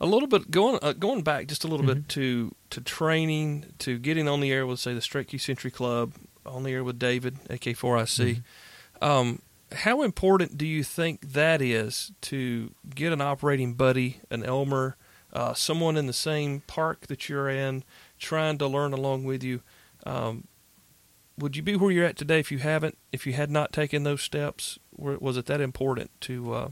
[0.00, 2.08] a little bit going uh, going back just a little bit Mhm.
[2.08, 6.12] to to training to getting on the air with say the Straight Key Century Club
[6.44, 8.42] on the air with David AK4IC.
[9.00, 9.42] Um,
[9.72, 14.96] how important do you think that is to get an operating buddy, an Elmer,
[15.32, 17.82] uh, someone in the same park that you're in,
[18.18, 19.60] trying to learn along with you?
[20.04, 20.46] Um,
[21.38, 24.02] would you be where you're at today if you haven't, if you had not taken
[24.04, 24.78] those steps?
[24.96, 26.68] Was it that important to uh,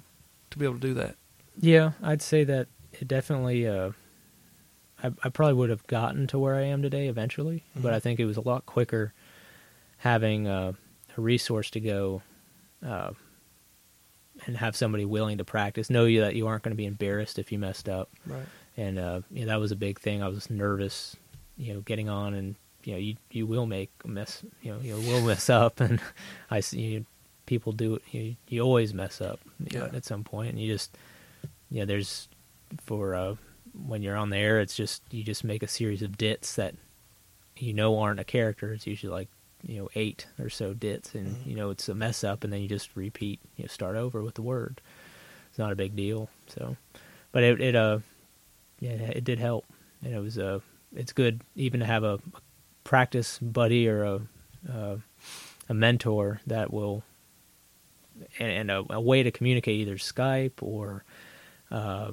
[0.51, 1.17] to be able to do that?
[1.61, 3.67] yeah, I'd say that it definitely.
[3.67, 3.91] Uh,
[5.03, 7.97] I, I probably would have gotten to where I am today eventually, but Mhm.
[7.97, 9.13] I think it was a lot quicker
[9.99, 10.73] having uh,
[11.17, 12.23] a resource to go
[12.85, 13.13] uh,
[14.47, 17.39] and have somebody willing to practice, know you that you aren't going to be embarrassed
[17.39, 18.47] if you messed up, Right.
[18.77, 20.23] and uh, you know, that was a big thing.
[20.23, 21.17] I was nervous,
[21.57, 22.57] you know, getting on, and
[22.87, 26.01] you know, you you will make a mess, you know, you will mess up, and
[26.51, 27.07] I see you,
[27.47, 28.03] people do it.
[28.13, 30.97] You, you always mess up you know, at some point, and you just,
[31.71, 32.29] you know, there's
[32.85, 33.35] for uh,
[33.87, 36.75] when you're on the air, it's just you just make a series of dits that
[37.57, 38.73] you know aren't a character.
[38.73, 39.29] It's usually like
[39.67, 41.47] you know eight or so dits, and Mhm.
[41.47, 44.23] you know it's a mess up, and then you just repeat, you know, start over
[44.23, 44.81] with the word.
[45.51, 46.29] It's not a big deal.
[46.49, 46.77] So,
[47.33, 47.99] but it it uh
[48.81, 49.65] yeah it did help,
[50.03, 50.61] and it was uh
[50.97, 52.19] it's good even to have a
[52.85, 54.21] practice buddy or a
[54.73, 54.97] uh,
[55.69, 57.03] a mentor that will
[58.39, 61.05] and, and a, a way to communicate either Skype or
[61.71, 62.13] uh,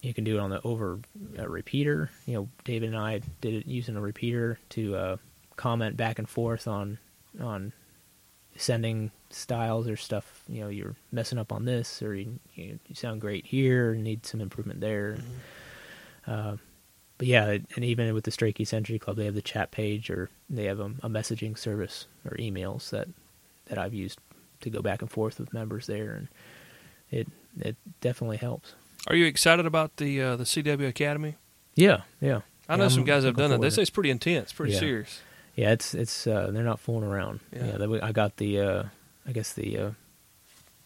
[0.00, 1.00] you can do it on the over
[1.36, 2.10] a repeater.
[2.26, 5.16] You know, David and I did it using a repeater to uh,
[5.56, 6.98] comment back and forth on
[7.40, 7.72] on
[8.56, 10.42] sending styles or stuff.
[10.48, 14.24] You know, you're messing up on this, or you, you, you sound great here, need
[14.24, 15.18] some improvement there.
[16.26, 16.56] Uh,
[17.18, 20.10] but yeah, and even with the Straight Key Century Club, they have the chat page,
[20.10, 23.08] or they have a, a messaging service or emails that
[23.66, 24.18] that I've used
[24.60, 26.28] to go back and forth with members there, and
[27.10, 28.74] it it definitely helps.
[29.08, 31.36] Are you excited about the uh, the CW Academy?
[31.74, 32.40] Yeah, yeah.
[32.68, 33.60] I know Yeah, some guys have done it.
[33.60, 34.78] They say it's pretty intense, pretty Yeah.
[34.80, 35.20] serious.
[35.54, 37.40] Yeah, it's it's uh, they're not fooling around.
[37.52, 37.76] Yeah.
[37.78, 38.82] Yeah, I got the uh,
[39.26, 39.90] I guess the uh,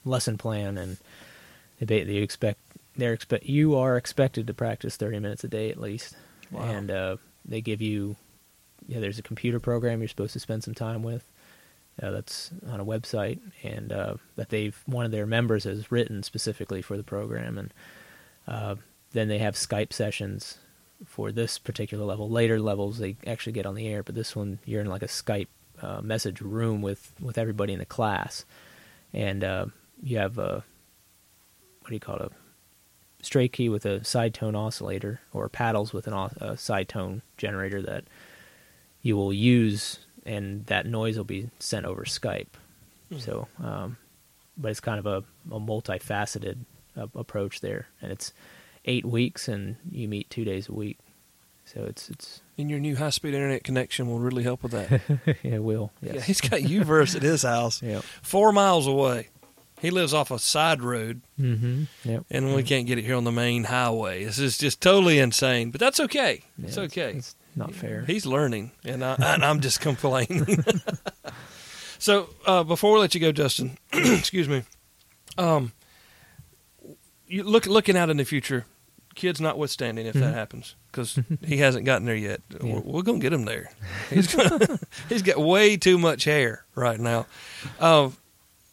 [0.04, 0.96] lesson plan, and
[1.80, 2.58] they they expect
[3.00, 6.14] they're expect you are expected to practice thirty minutes a day at least,
[6.50, 6.62] Wow.
[6.62, 8.16] and uh, they give you
[8.86, 9.00] yeah.
[9.00, 11.24] There's a computer program you're supposed to spend some time with.
[12.02, 16.22] Uh, that's on a website, and uh, that they've one of their members has written
[16.22, 17.74] specifically for the program, and
[18.48, 18.74] uh,
[19.12, 20.58] then they have Skype sessions
[21.04, 22.30] for this particular level.
[22.30, 25.06] Later levels, they actually get on the air, but this one, you're in like a
[25.08, 25.48] Skype
[25.82, 28.44] uh, message room with, with everybody in the class,
[29.12, 29.66] and uh,
[30.02, 30.64] you have a
[31.80, 32.22] what do you call it?
[32.22, 32.30] A
[33.22, 37.82] straight key with a side tone oscillator, or paddles with an a side tone generator
[37.82, 38.04] that
[39.02, 42.46] you will use, and that noise will be sent over Skype.
[43.18, 43.96] So, um,
[44.56, 46.58] but it's kind of a, a multifaceted
[46.96, 48.32] uh, approach there, and it's
[48.84, 50.98] eight weeks, and you meet two days a week.
[51.64, 55.00] So it's it's And your new high speed internet connection will really help with that.
[55.42, 58.02] it will Yeah, he's got U-verse at his house, Yep.
[58.22, 59.28] four miles away.
[59.80, 61.84] He lives off a side road, Mm-hmm.
[62.04, 62.24] Yep.
[62.30, 64.24] and we can't get it here on the main highway.
[64.24, 66.42] This is just totally insane, but that's okay.
[66.62, 67.12] It's okay.
[67.16, 68.04] It's not fair.
[68.06, 70.62] He's learning, and, I, and I'm just complaining.
[71.98, 74.62] so uh, before we let you go, Justin, excuse me.
[75.38, 75.72] Um,
[77.26, 78.66] you look looking out in the future.
[79.14, 80.34] kids notwithstanding, if that Mhm.
[80.34, 82.40] happens, because he hasn't gotten there yet.
[82.50, 82.74] Yeah.
[82.74, 83.70] We're, we're gonna get him there.
[84.08, 84.78] He's gonna,
[85.08, 87.26] he's got way too much hair right now.
[87.78, 88.10] Uh,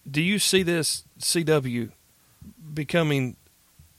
[0.10, 1.92] do you see this CW
[2.74, 3.36] becoming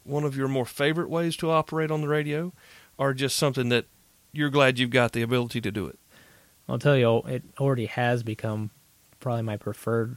[0.05, 2.53] one of your more favorite ways to operate on the radio,
[2.97, 3.87] or just something that
[4.33, 5.99] you're glad you've got the ability to do it?
[6.69, 8.71] I'll tell you, it already has become
[9.21, 10.17] probably my preferred,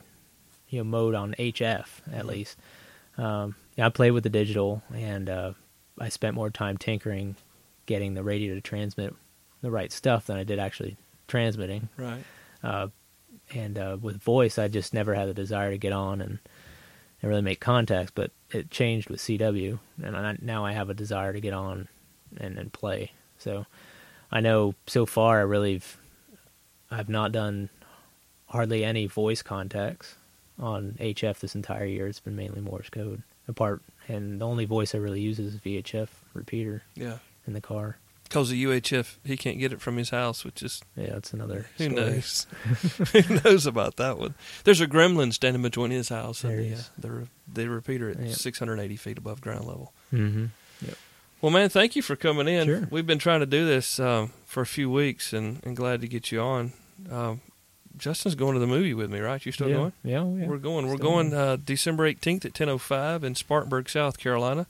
[0.70, 2.58] you know, mode on HF at least.
[3.18, 5.54] Um, I play with the digital, and uh,
[6.00, 7.36] I spent more time tinkering,
[7.86, 9.16] getting the radio to transmit
[9.62, 11.90] the right stuff than I did actually transmitting.
[11.98, 12.24] Right.
[12.64, 12.88] Uh,
[13.54, 16.40] and uh, with voice, I just never had the desire to get on and,
[17.22, 18.12] and really make contacts.
[18.14, 21.88] But it changed with CW, and I, now I have a desire to get on
[22.38, 23.12] and, and play.
[23.38, 23.66] So
[24.32, 25.82] I know so far I really
[26.90, 27.70] I've not done
[28.48, 30.16] hardly any voice contacts
[30.60, 32.08] on HF this entire year.
[32.08, 33.24] It's been mainly Morse code.
[33.48, 37.18] Apart, and the only voice I really use is VHF repeater Yeah.
[37.48, 37.98] in the car.
[38.32, 41.66] Because the UHF, he can't get it from his house, which is Yeah, that's another.
[41.78, 41.96] Who story.
[42.02, 42.48] knows?
[43.12, 44.36] Who knows about that one?
[44.64, 48.34] There's a gremlin standing between his house and the, uh, the the repeater at Yep.
[48.34, 49.92] 680 feet above ground level.
[50.14, 50.46] Mm-hmm.
[51.42, 52.68] Well, man, thank you for coming in.
[52.68, 52.88] Sure.
[52.90, 56.08] We've been trying to do this um, for a few weeks, and, and glad to
[56.08, 56.72] get you on.
[57.12, 57.42] Um,
[57.98, 59.46] Justin's going to the movie with me, right?
[59.46, 59.76] You still yeah.
[59.76, 59.94] going?
[60.04, 60.48] Yeah, oh, yeah.
[60.48, 60.88] We're going.
[60.88, 64.68] We're going uh, December 18th at 10:05 in Spartanburg, South Carolina.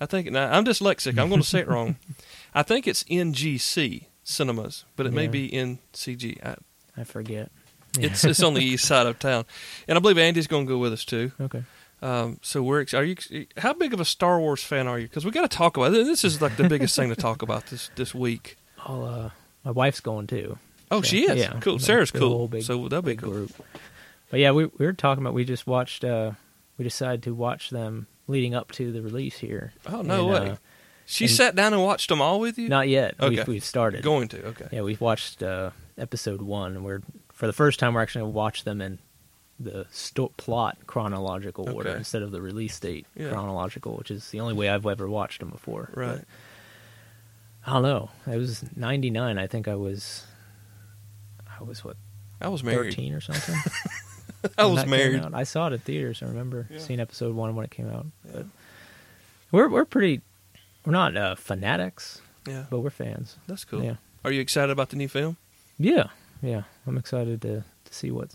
[0.00, 0.30] I think.
[0.30, 1.18] Now, I'm dyslexic.
[1.18, 1.96] I'm going to say it wrong.
[2.54, 6.44] I think it's NGC Cinemas, but it may be NCG.
[6.44, 6.56] I,
[7.00, 7.50] I forget.
[7.98, 9.44] It's it's on the east side of town,
[9.86, 11.32] and I believe Andy's going to go with us too.
[11.40, 11.62] okay.
[12.02, 13.16] Um, so we're ex- are you
[13.56, 15.06] how big of a Star Wars fan are you?
[15.08, 16.04] Because we got to talk about it.
[16.04, 16.22] this.
[16.24, 18.58] Is like the biggest thing to talk about this this week.
[18.84, 19.30] I'll, uh,
[19.64, 20.58] my wife's going too.
[20.90, 21.78] Oh, So, she is Yeah, cool.
[21.78, 22.46] Sarah's cool.
[22.48, 23.30] big- so that'll be cool.
[23.30, 23.52] group.
[24.30, 25.32] But yeah, we we were talking about.
[25.34, 26.04] We just watched.
[26.04, 26.32] Uh,
[26.76, 29.72] we decided to watch them leading up to the release here.
[29.86, 30.50] Oh no And, way!
[30.52, 30.56] uh,
[31.06, 32.68] she sat down and watched them all with you.
[32.68, 33.14] Not yet.
[33.20, 33.36] Okay.
[33.36, 34.02] We've, we've started.
[34.02, 34.68] going to okay.
[34.72, 36.76] Yeah, we've watched uh, episode one.
[36.76, 37.02] and We're
[37.32, 38.98] for the first time we're actually going to watch them in
[39.60, 41.98] the sto- plot chronological order Okay.
[41.98, 43.30] instead of the release date Yeah.
[43.30, 45.90] chronological, which is the only way I've ever watched them before.
[45.94, 46.16] Right.
[46.18, 46.24] But
[47.66, 48.10] I don't know.
[48.26, 49.38] It was '99.
[49.38, 50.24] I think I was.
[51.60, 51.96] I was what
[52.40, 52.90] I was married.
[52.94, 53.54] 13 or something.
[54.58, 55.20] I was married.
[55.22, 55.34] out.
[55.34, 56.22] I saw it at theaters.
[56.22, 56.78] I remember Yeah.
[56.78, 58.06] seeing episode one when it came out.
[58.24, 58.32] Yeah.
[58.34, 58.46] But
[59.52, 60.20] we're we're pretty.
[60.84, 63.36] We're not uh, fanatics, Yeah, but we're fans.
[63.46, 63.82] that's cool.
[63.82, 63.96] Yeah.
[64.24, 65.36] Are you excited about the new film?
[65.78, 66.08] Yeah,
[66.42, 66.62] yeah.
[66.86, 68.34] I'm excited to to see what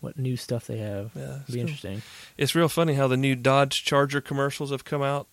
[0.00, 1.12] what new stuff they have.
[1.14, 1.60] Yeah, that's It'll be cool.
[1.60, 2.02] interesting.
[2.36, 5.26] It's real funny how the new Dodge Charger commercials have come out,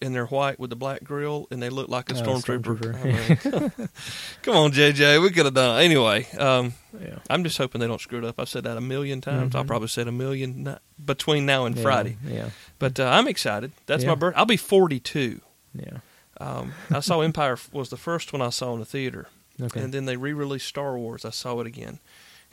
[0.00, 2.78] and they're white with the black grill, and they look like a Oh, stormtrooper.
[2.78, 3.50] stormtrooper.
[3.54, 3.88] I mean,
[4.42, 6.26] come on, JJ, we could have done it anyway.
[6.38, 7.18] Um, Yeah.
[7.28, 8.38] I'm just hoping they don't screw it up.
[8.38, 9.54] I've said that a million times.
[9.54, 9.66] I'll Mhm.
[9.66, 12.16] probably say it a million between now and Yeah, Friday.
[12.26, 13.72] Yeah, But uh, I'm excited.
[13.86, 14.16] That's my Yeah.
[14.16, 14.34] birth.
[14.36, 15.40] I'll be 42.
[15.74, 15.98] yeah.
[16.40, 19.26] Um, I saw Empire was the first one I saw in the theater,
[19.60, 19.80] Okay.
[19.80, 21.24] and then they re-released Star Wars.
[21.24, 21.98] I saw it again,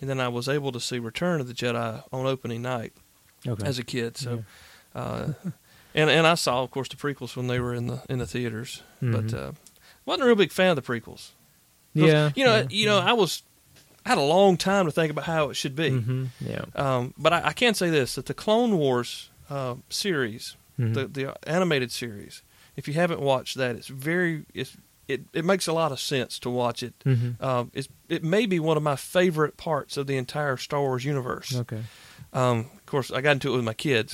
[0.02, 2.93] and then I was able to see Return of the Jedi on opening night
[3.48, 3.64] okay.
[3.64, 4.18] as a kid.
[4.18, 4.43] So,
[4.96, 5.34] uh,
[5.96, 8.28] and and I saw, of course, the prequels when they were in the in the
[8.28, 8.84] theaters.
[9.02, 9.34] But Mhm.
[9.34, 9.52] uh,
[10.06, 11.30] wasn't a real big fan of the prequels.
[11.93, 13.41] yeah, you know, yeah, you know, I was
[14.06, 15.89] I had a long time to think about how it should be.
[15.89, 16.66] hmm Yeah.
[16.76, 20.93] Um, but I, I can say this: that the Clone Wars uh, series, Mhm.
[20.93, 22.43] the the animated series,
[22.76, 24.78] if you haven't watched that, it's very it's
[25.08, 26.93] it, it makes a lot of sense to watch it.
[27.06, 27.39] Mhm.
[27.41, 31.06] Um, it's it may be one of my favorite parts of the entire Star Wars
[31.06, 31.56] universe.
[31.56, 31.84] Okay.
[32.34, 34.14] Um, of course, I got into it with my kids.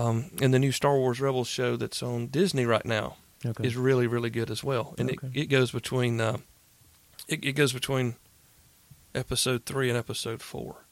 [0.00, 3.66] Um, and the new Star Wars Rebels show that's on Disney right now Okay.
[3.66, 4.94] is really really good as well.
[4.98, 5.28] And Okay.
[5.34, 6.38] it, it goes between uh,
[7.28, 8.14] it, it goes between
[9.14, 10.84] episode three and episode four.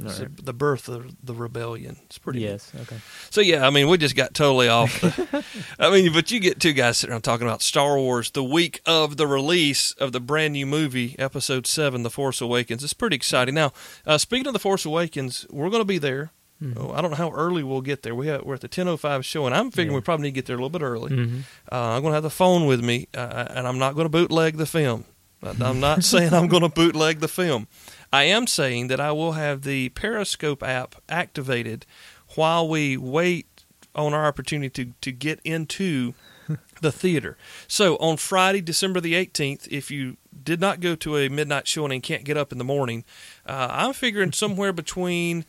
[0.00, 1.96] It's the birth of the rebellion.
[2.04, 2.38] It's pretty.
[2.38, 2.70] Yes.
[2.82, 2.98] Okay.
[3.30, 5.00] So yeah, I mean, we just got totally off.
[5.00, 5.44] The,
[5.80, 8.80] I mean, but you get two guys sitting around talking about Star Wars the week
[8.86, 12.84] of the release of the brand new movie, Episode Seven, The Force Awakens.
[12.84, 13.56] It's pretty exciting.
[13.56, 13.72] Now,
[14.06, 16.30] uh, speaking of the Force Awakens, we're going to be there.
[16.62, 16.74] Mhm.
[16.76, 18.14] Oh, I don't know how early we'll get there.
[18.14, 19.96] We have, we're at the ten oh five show, and I'm figuring Yeah.
[19.98, 21.10] we probably need to get there a little bit early.
[21.10, 21.42] Mhm.
[21.70, 24.10] Uh, I'm going to have the phone with me, uh, and I'm not going to
[24.10, 25.04] bootleg the film.
[25.42, 27.68] I'm not saying I'm going to bootleg the film.
[28.12, 31.86] I am saying that I will have the Periscope app activated
[32.34, 33.46] while we wait
[33.94, 36.14] on our opportunity to, to get into
[36.80, 37.36] the theater.
[37.68, 41.92] So on Friday, December the 18th, if you did not go to a midnight showing
[41.92, 43.04] and can't get up in the morning,
[43.46, 45.44] uh, I'm figuring somewhere between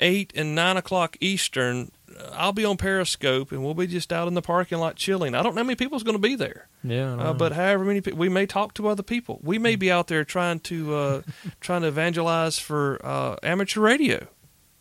[0.00, 4.26] 8 and 9 o'clock Eastern, uh, I'll be on Periscope and we'll be just out
[4.28, 5.34] in the parking lot chilling.
[5.34, 6.66] I don't know how many people's going to be there.
[6.82, 7.14] Yeah.
[7.16, 9.38] Uh, but however many people, we may talk to other people.
[9.42, 11.22] We may be out there trying to uh,
[11.60, 14.26] trying to evangelize for uh, amateur radio,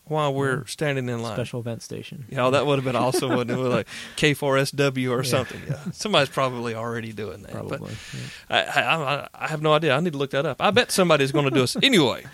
[0.06, 1.36] while we're standing in line.
[1.36, 2.26] Special event station.
[2.30, 3.62] Yeah, that would have been awesome, wouldn't it?
[3.62, 5.22] Like K4SW or Yeah.
[5.30, 5.62] something.
[5.68, 7.52] Yeah, somebody's probably already doing that.
[7.52, 7.92] Probably.
[8.14, 8.20] yeah.
[8.50, 9.96] I, I, I- I have no idea.
[9.96, 10.62] I need to look that up.
[10.62, 11.76] I bet somebody's going to do us.
[11.84, 12.26] Anyway,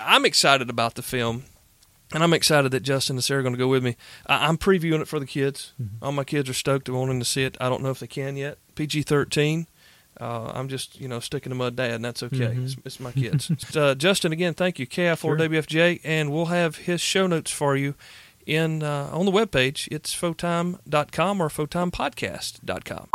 [0.00, 1.44] I'm excited about the film,
[2.14, 3.96] and I'm excited that Justin and Sarah are going to go with me.
[4.26, 5.74] I, I'm previewing it for the kids.
[6.00, 7.56] All my kids are stoked and wanting to see it.
[7.60, 8.56] I don't know if they can yet.
[8.76, 9.66] PG-13.
[10.20, 12.54] Uh, I'm just, you know, sticking to my dad, and that's okay.
[12.54, 12.64] Mhm.
[12.64, 13.50] It's, it's my kids.
[13.76, 14.86] uh, Justin, again, thank you.
[14.86, 17.96] KI4WFJ, and we'll have his show notes for you
[18.46, 19.88] in uh, on the webpage.
[19.90, 23.08] It's fotime.com or fotimepodcast.com.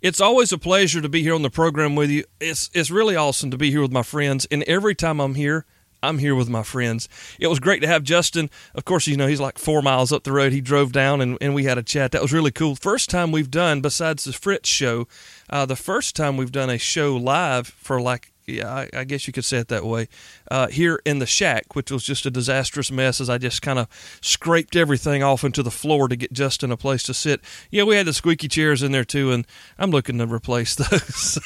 [0.00, 2.22] It's always a pleasure to be here on the program with you.
[2.40, 5.64] It's it's really awesome to be here with my friends, and every time I'm here,
[6.04, 7.08] I'm here with my friends.
[7.40, 8.48] It was great to have Justin.
[8.76, 10.52] Of course, you know he's like four miles up the road.
[10.52, 12.12] He drove down, and, and we had a chat.
[12.12, 12.76] That was really cool.
[12.76, 15.08] First time we've done besides the Fritz show,
[15.50, 19.26] uh, the first time we've done a show live for like yeah, I, I guess
[19.26, 20.08] you could say it that way.
[20.50, 23.78] Uh, here in the shack, which was just a disastrous mess, as I just kind
[23.78, 23.88] of
[24.22, 27.40] scraped everything off into the floor to get Justin a place to sit.
[27.70, 29.46] Yeah, we had the squeaky chairs in there too, and
[29.78, 31.38] I'm looking to replace those.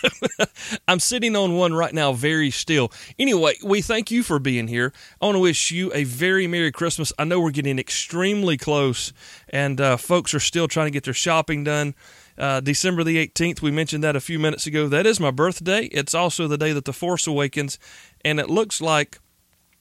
[0.87, 2.93] I'm sitting on one right now, very still.
[3.19, 4.93] Anyway, we thank you for being here.
[5.21, 7.13] I want to wish you a very Merry Christmas.
[7.19, 9.13] I know we're getting extremely close,
[9.49, 11.95] and uh, folks are still trying to get their shopping done.
[12.39, 14.89] Uh, December the 18th, we mentioned that a few minutes ago.
[14.89, 15.85] That is my birthday.
[15.87, 17.79] It's also the day that The Force Awakens,
[18.25, 19.19] and it looks like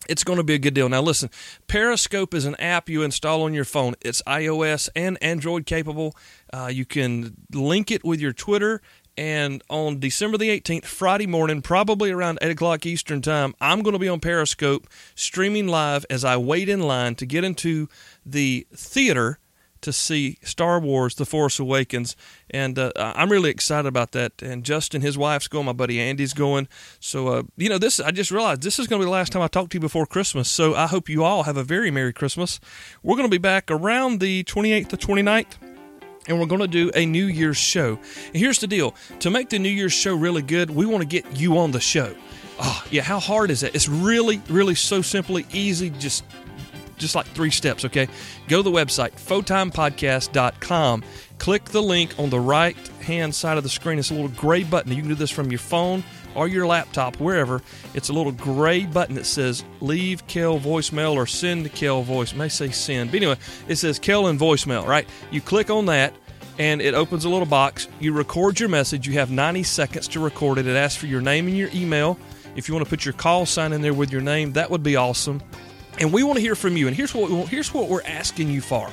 [0.09, 0.89] it's going to be a good deal.
[0.89, 1.29] Now, listen,
[1.67, 3.95] Periscope is an app you install on your phone.
[4.01, 6.15] It's iOS and Android capable.
[6.51, 8.81] Uh, you can link it with your Twitter.
[9.17, 13.93] And on December the 18th, Friday morning, probably around 8 o'clock Eastern Time, I'm going
[13.93, 17.87] to be on Periscope streaming live as I wait in line to get into
[18.25, 19.37] the theater
[19.81, 22.15] to see Star Wars: The Force Awakens,
[22.49, 24.41] and uh, I'm really excited about that.
[24.41, 26.67] And Justin, his wife's going, my buddy Andy's going.
[26.99, 29.31] So uh, you know, this I just realized this is going to be the last
[29.31, 30.49] time I talk to you before Christmas.
[30.49, 32.59] So I hope you all have a very merry Christmas.
[33.03, 35.57] We're going to be back around the 28th to 29th
[36.27, 37.99] and we're going to do a New Year's show.
[38.27, 41.07] And here's the deal to make the New Year's show really good, we want to
[41.07, 42.15] get you on the show.
[42.59, 43.73] Oh, yeah, how hard is that?
[43.73, 46.23] It's really, really so simply easy, just
[47.01, 48.07] just like three steps, okay?
[48.47, 51.03] Go to the website, fotimepodcast.com.
[51.37, 53.99] Click the link on the right hand side of the screen.
[53.99, 54.91] It's a little gray button.
[54.91, 56.03] You can do this from your phone
[56.35, 57.61] or your laptop, wherever.
[57.93, 62.31] It's a little gray button that says leave Kale voicemail or send Kale voice.
[62.31, 63.37] It may say send, but anyway,
[63.67, 65.07] it says Kale and voicemail, right?
[65.31, 66.13] You click on that
[66.59, 67.87] and it opens a little box.
[67.99, 69.07] You record your message.
[69.07, 70.67] You have 90 seconds to record it.
[70.67, 72.19] It asks for your name and your email.
[72.55, 74.83] If you want to put your call sign in there with your name, that would
[74.83, 75.41] be awesome.
[75.99, 76.87] And we want to hear from you.
[76.87, 78.89] And here's what we want, here's what we're asking you for.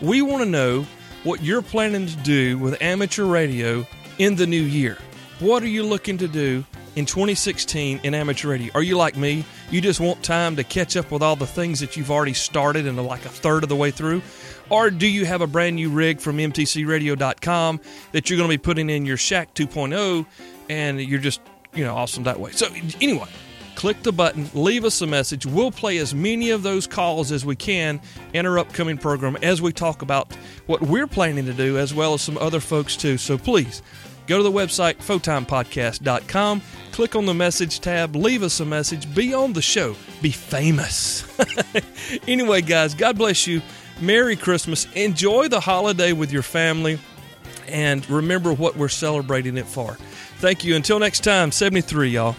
[0.00, 0.86] We want to know
[1.24, 3.86] what you're planning to do with amateur radio
[4.18, 4.96] in the new year.
[5.38, 6.64] What are you looking to do
[6.96, 8.72] in 2016 in amateur radio?
[8.74, 9.44] Are you like me?
[9.70, 12.86] You just want time to catch up with all the things that you've already started
[12.86, 14.22] and are like a third of the way through?
[14.70, 17.80] Or do you have a brand new rig from mtcradio.com
[18.12, 20.26] that you're going to be putting in your Shack 2.0
[20.68, 21.40] and you're just,
[21.74, 22.52] you know, awesome that way?
[22.52, 22.66] So,
[23.00, 23.28] anyway,
[23.80, 25.46] click the button, leave us a message.
[25.46, 27.98] We'll play as many of those calls as we can
[28.34, 30.30] in our upcoming program as we talk about
[30.66, 33.16] what we're planning to do, as well as some other folks too.
[33.16, 33.80] So please
[34.26, 36.60] go to the website, fotimepodcast.com,
[36.92, 41.24] click on the message tab, leave us a message, be on the show, be famous.
[42.28, 43.62] anyway, guys, God bless you.
[43.98, 44.92] Merry Christmas.
[44.92, 46.98] Enjoy the holiday with your family
[47.66, 49.94] and remember what we're celebrating it for.
[50.36, 50.76] Thank you.
[50.76, 52.36] Until next time, 73, y'all.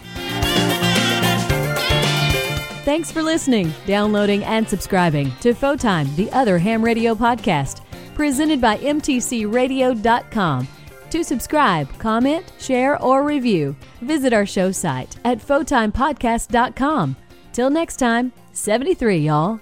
[2.92, 7.80] Thanks for listening, downloading, and subscribing to Fotime, the other ham radio podcast,
[8.14, 10.68] presented by MTCRadio.com.
[11.08, 17.16] To subscribe, comment, share, or review, visit our show site at FotimePodcast.com.
[17.54, 19.58] Till next time, 73, y'all.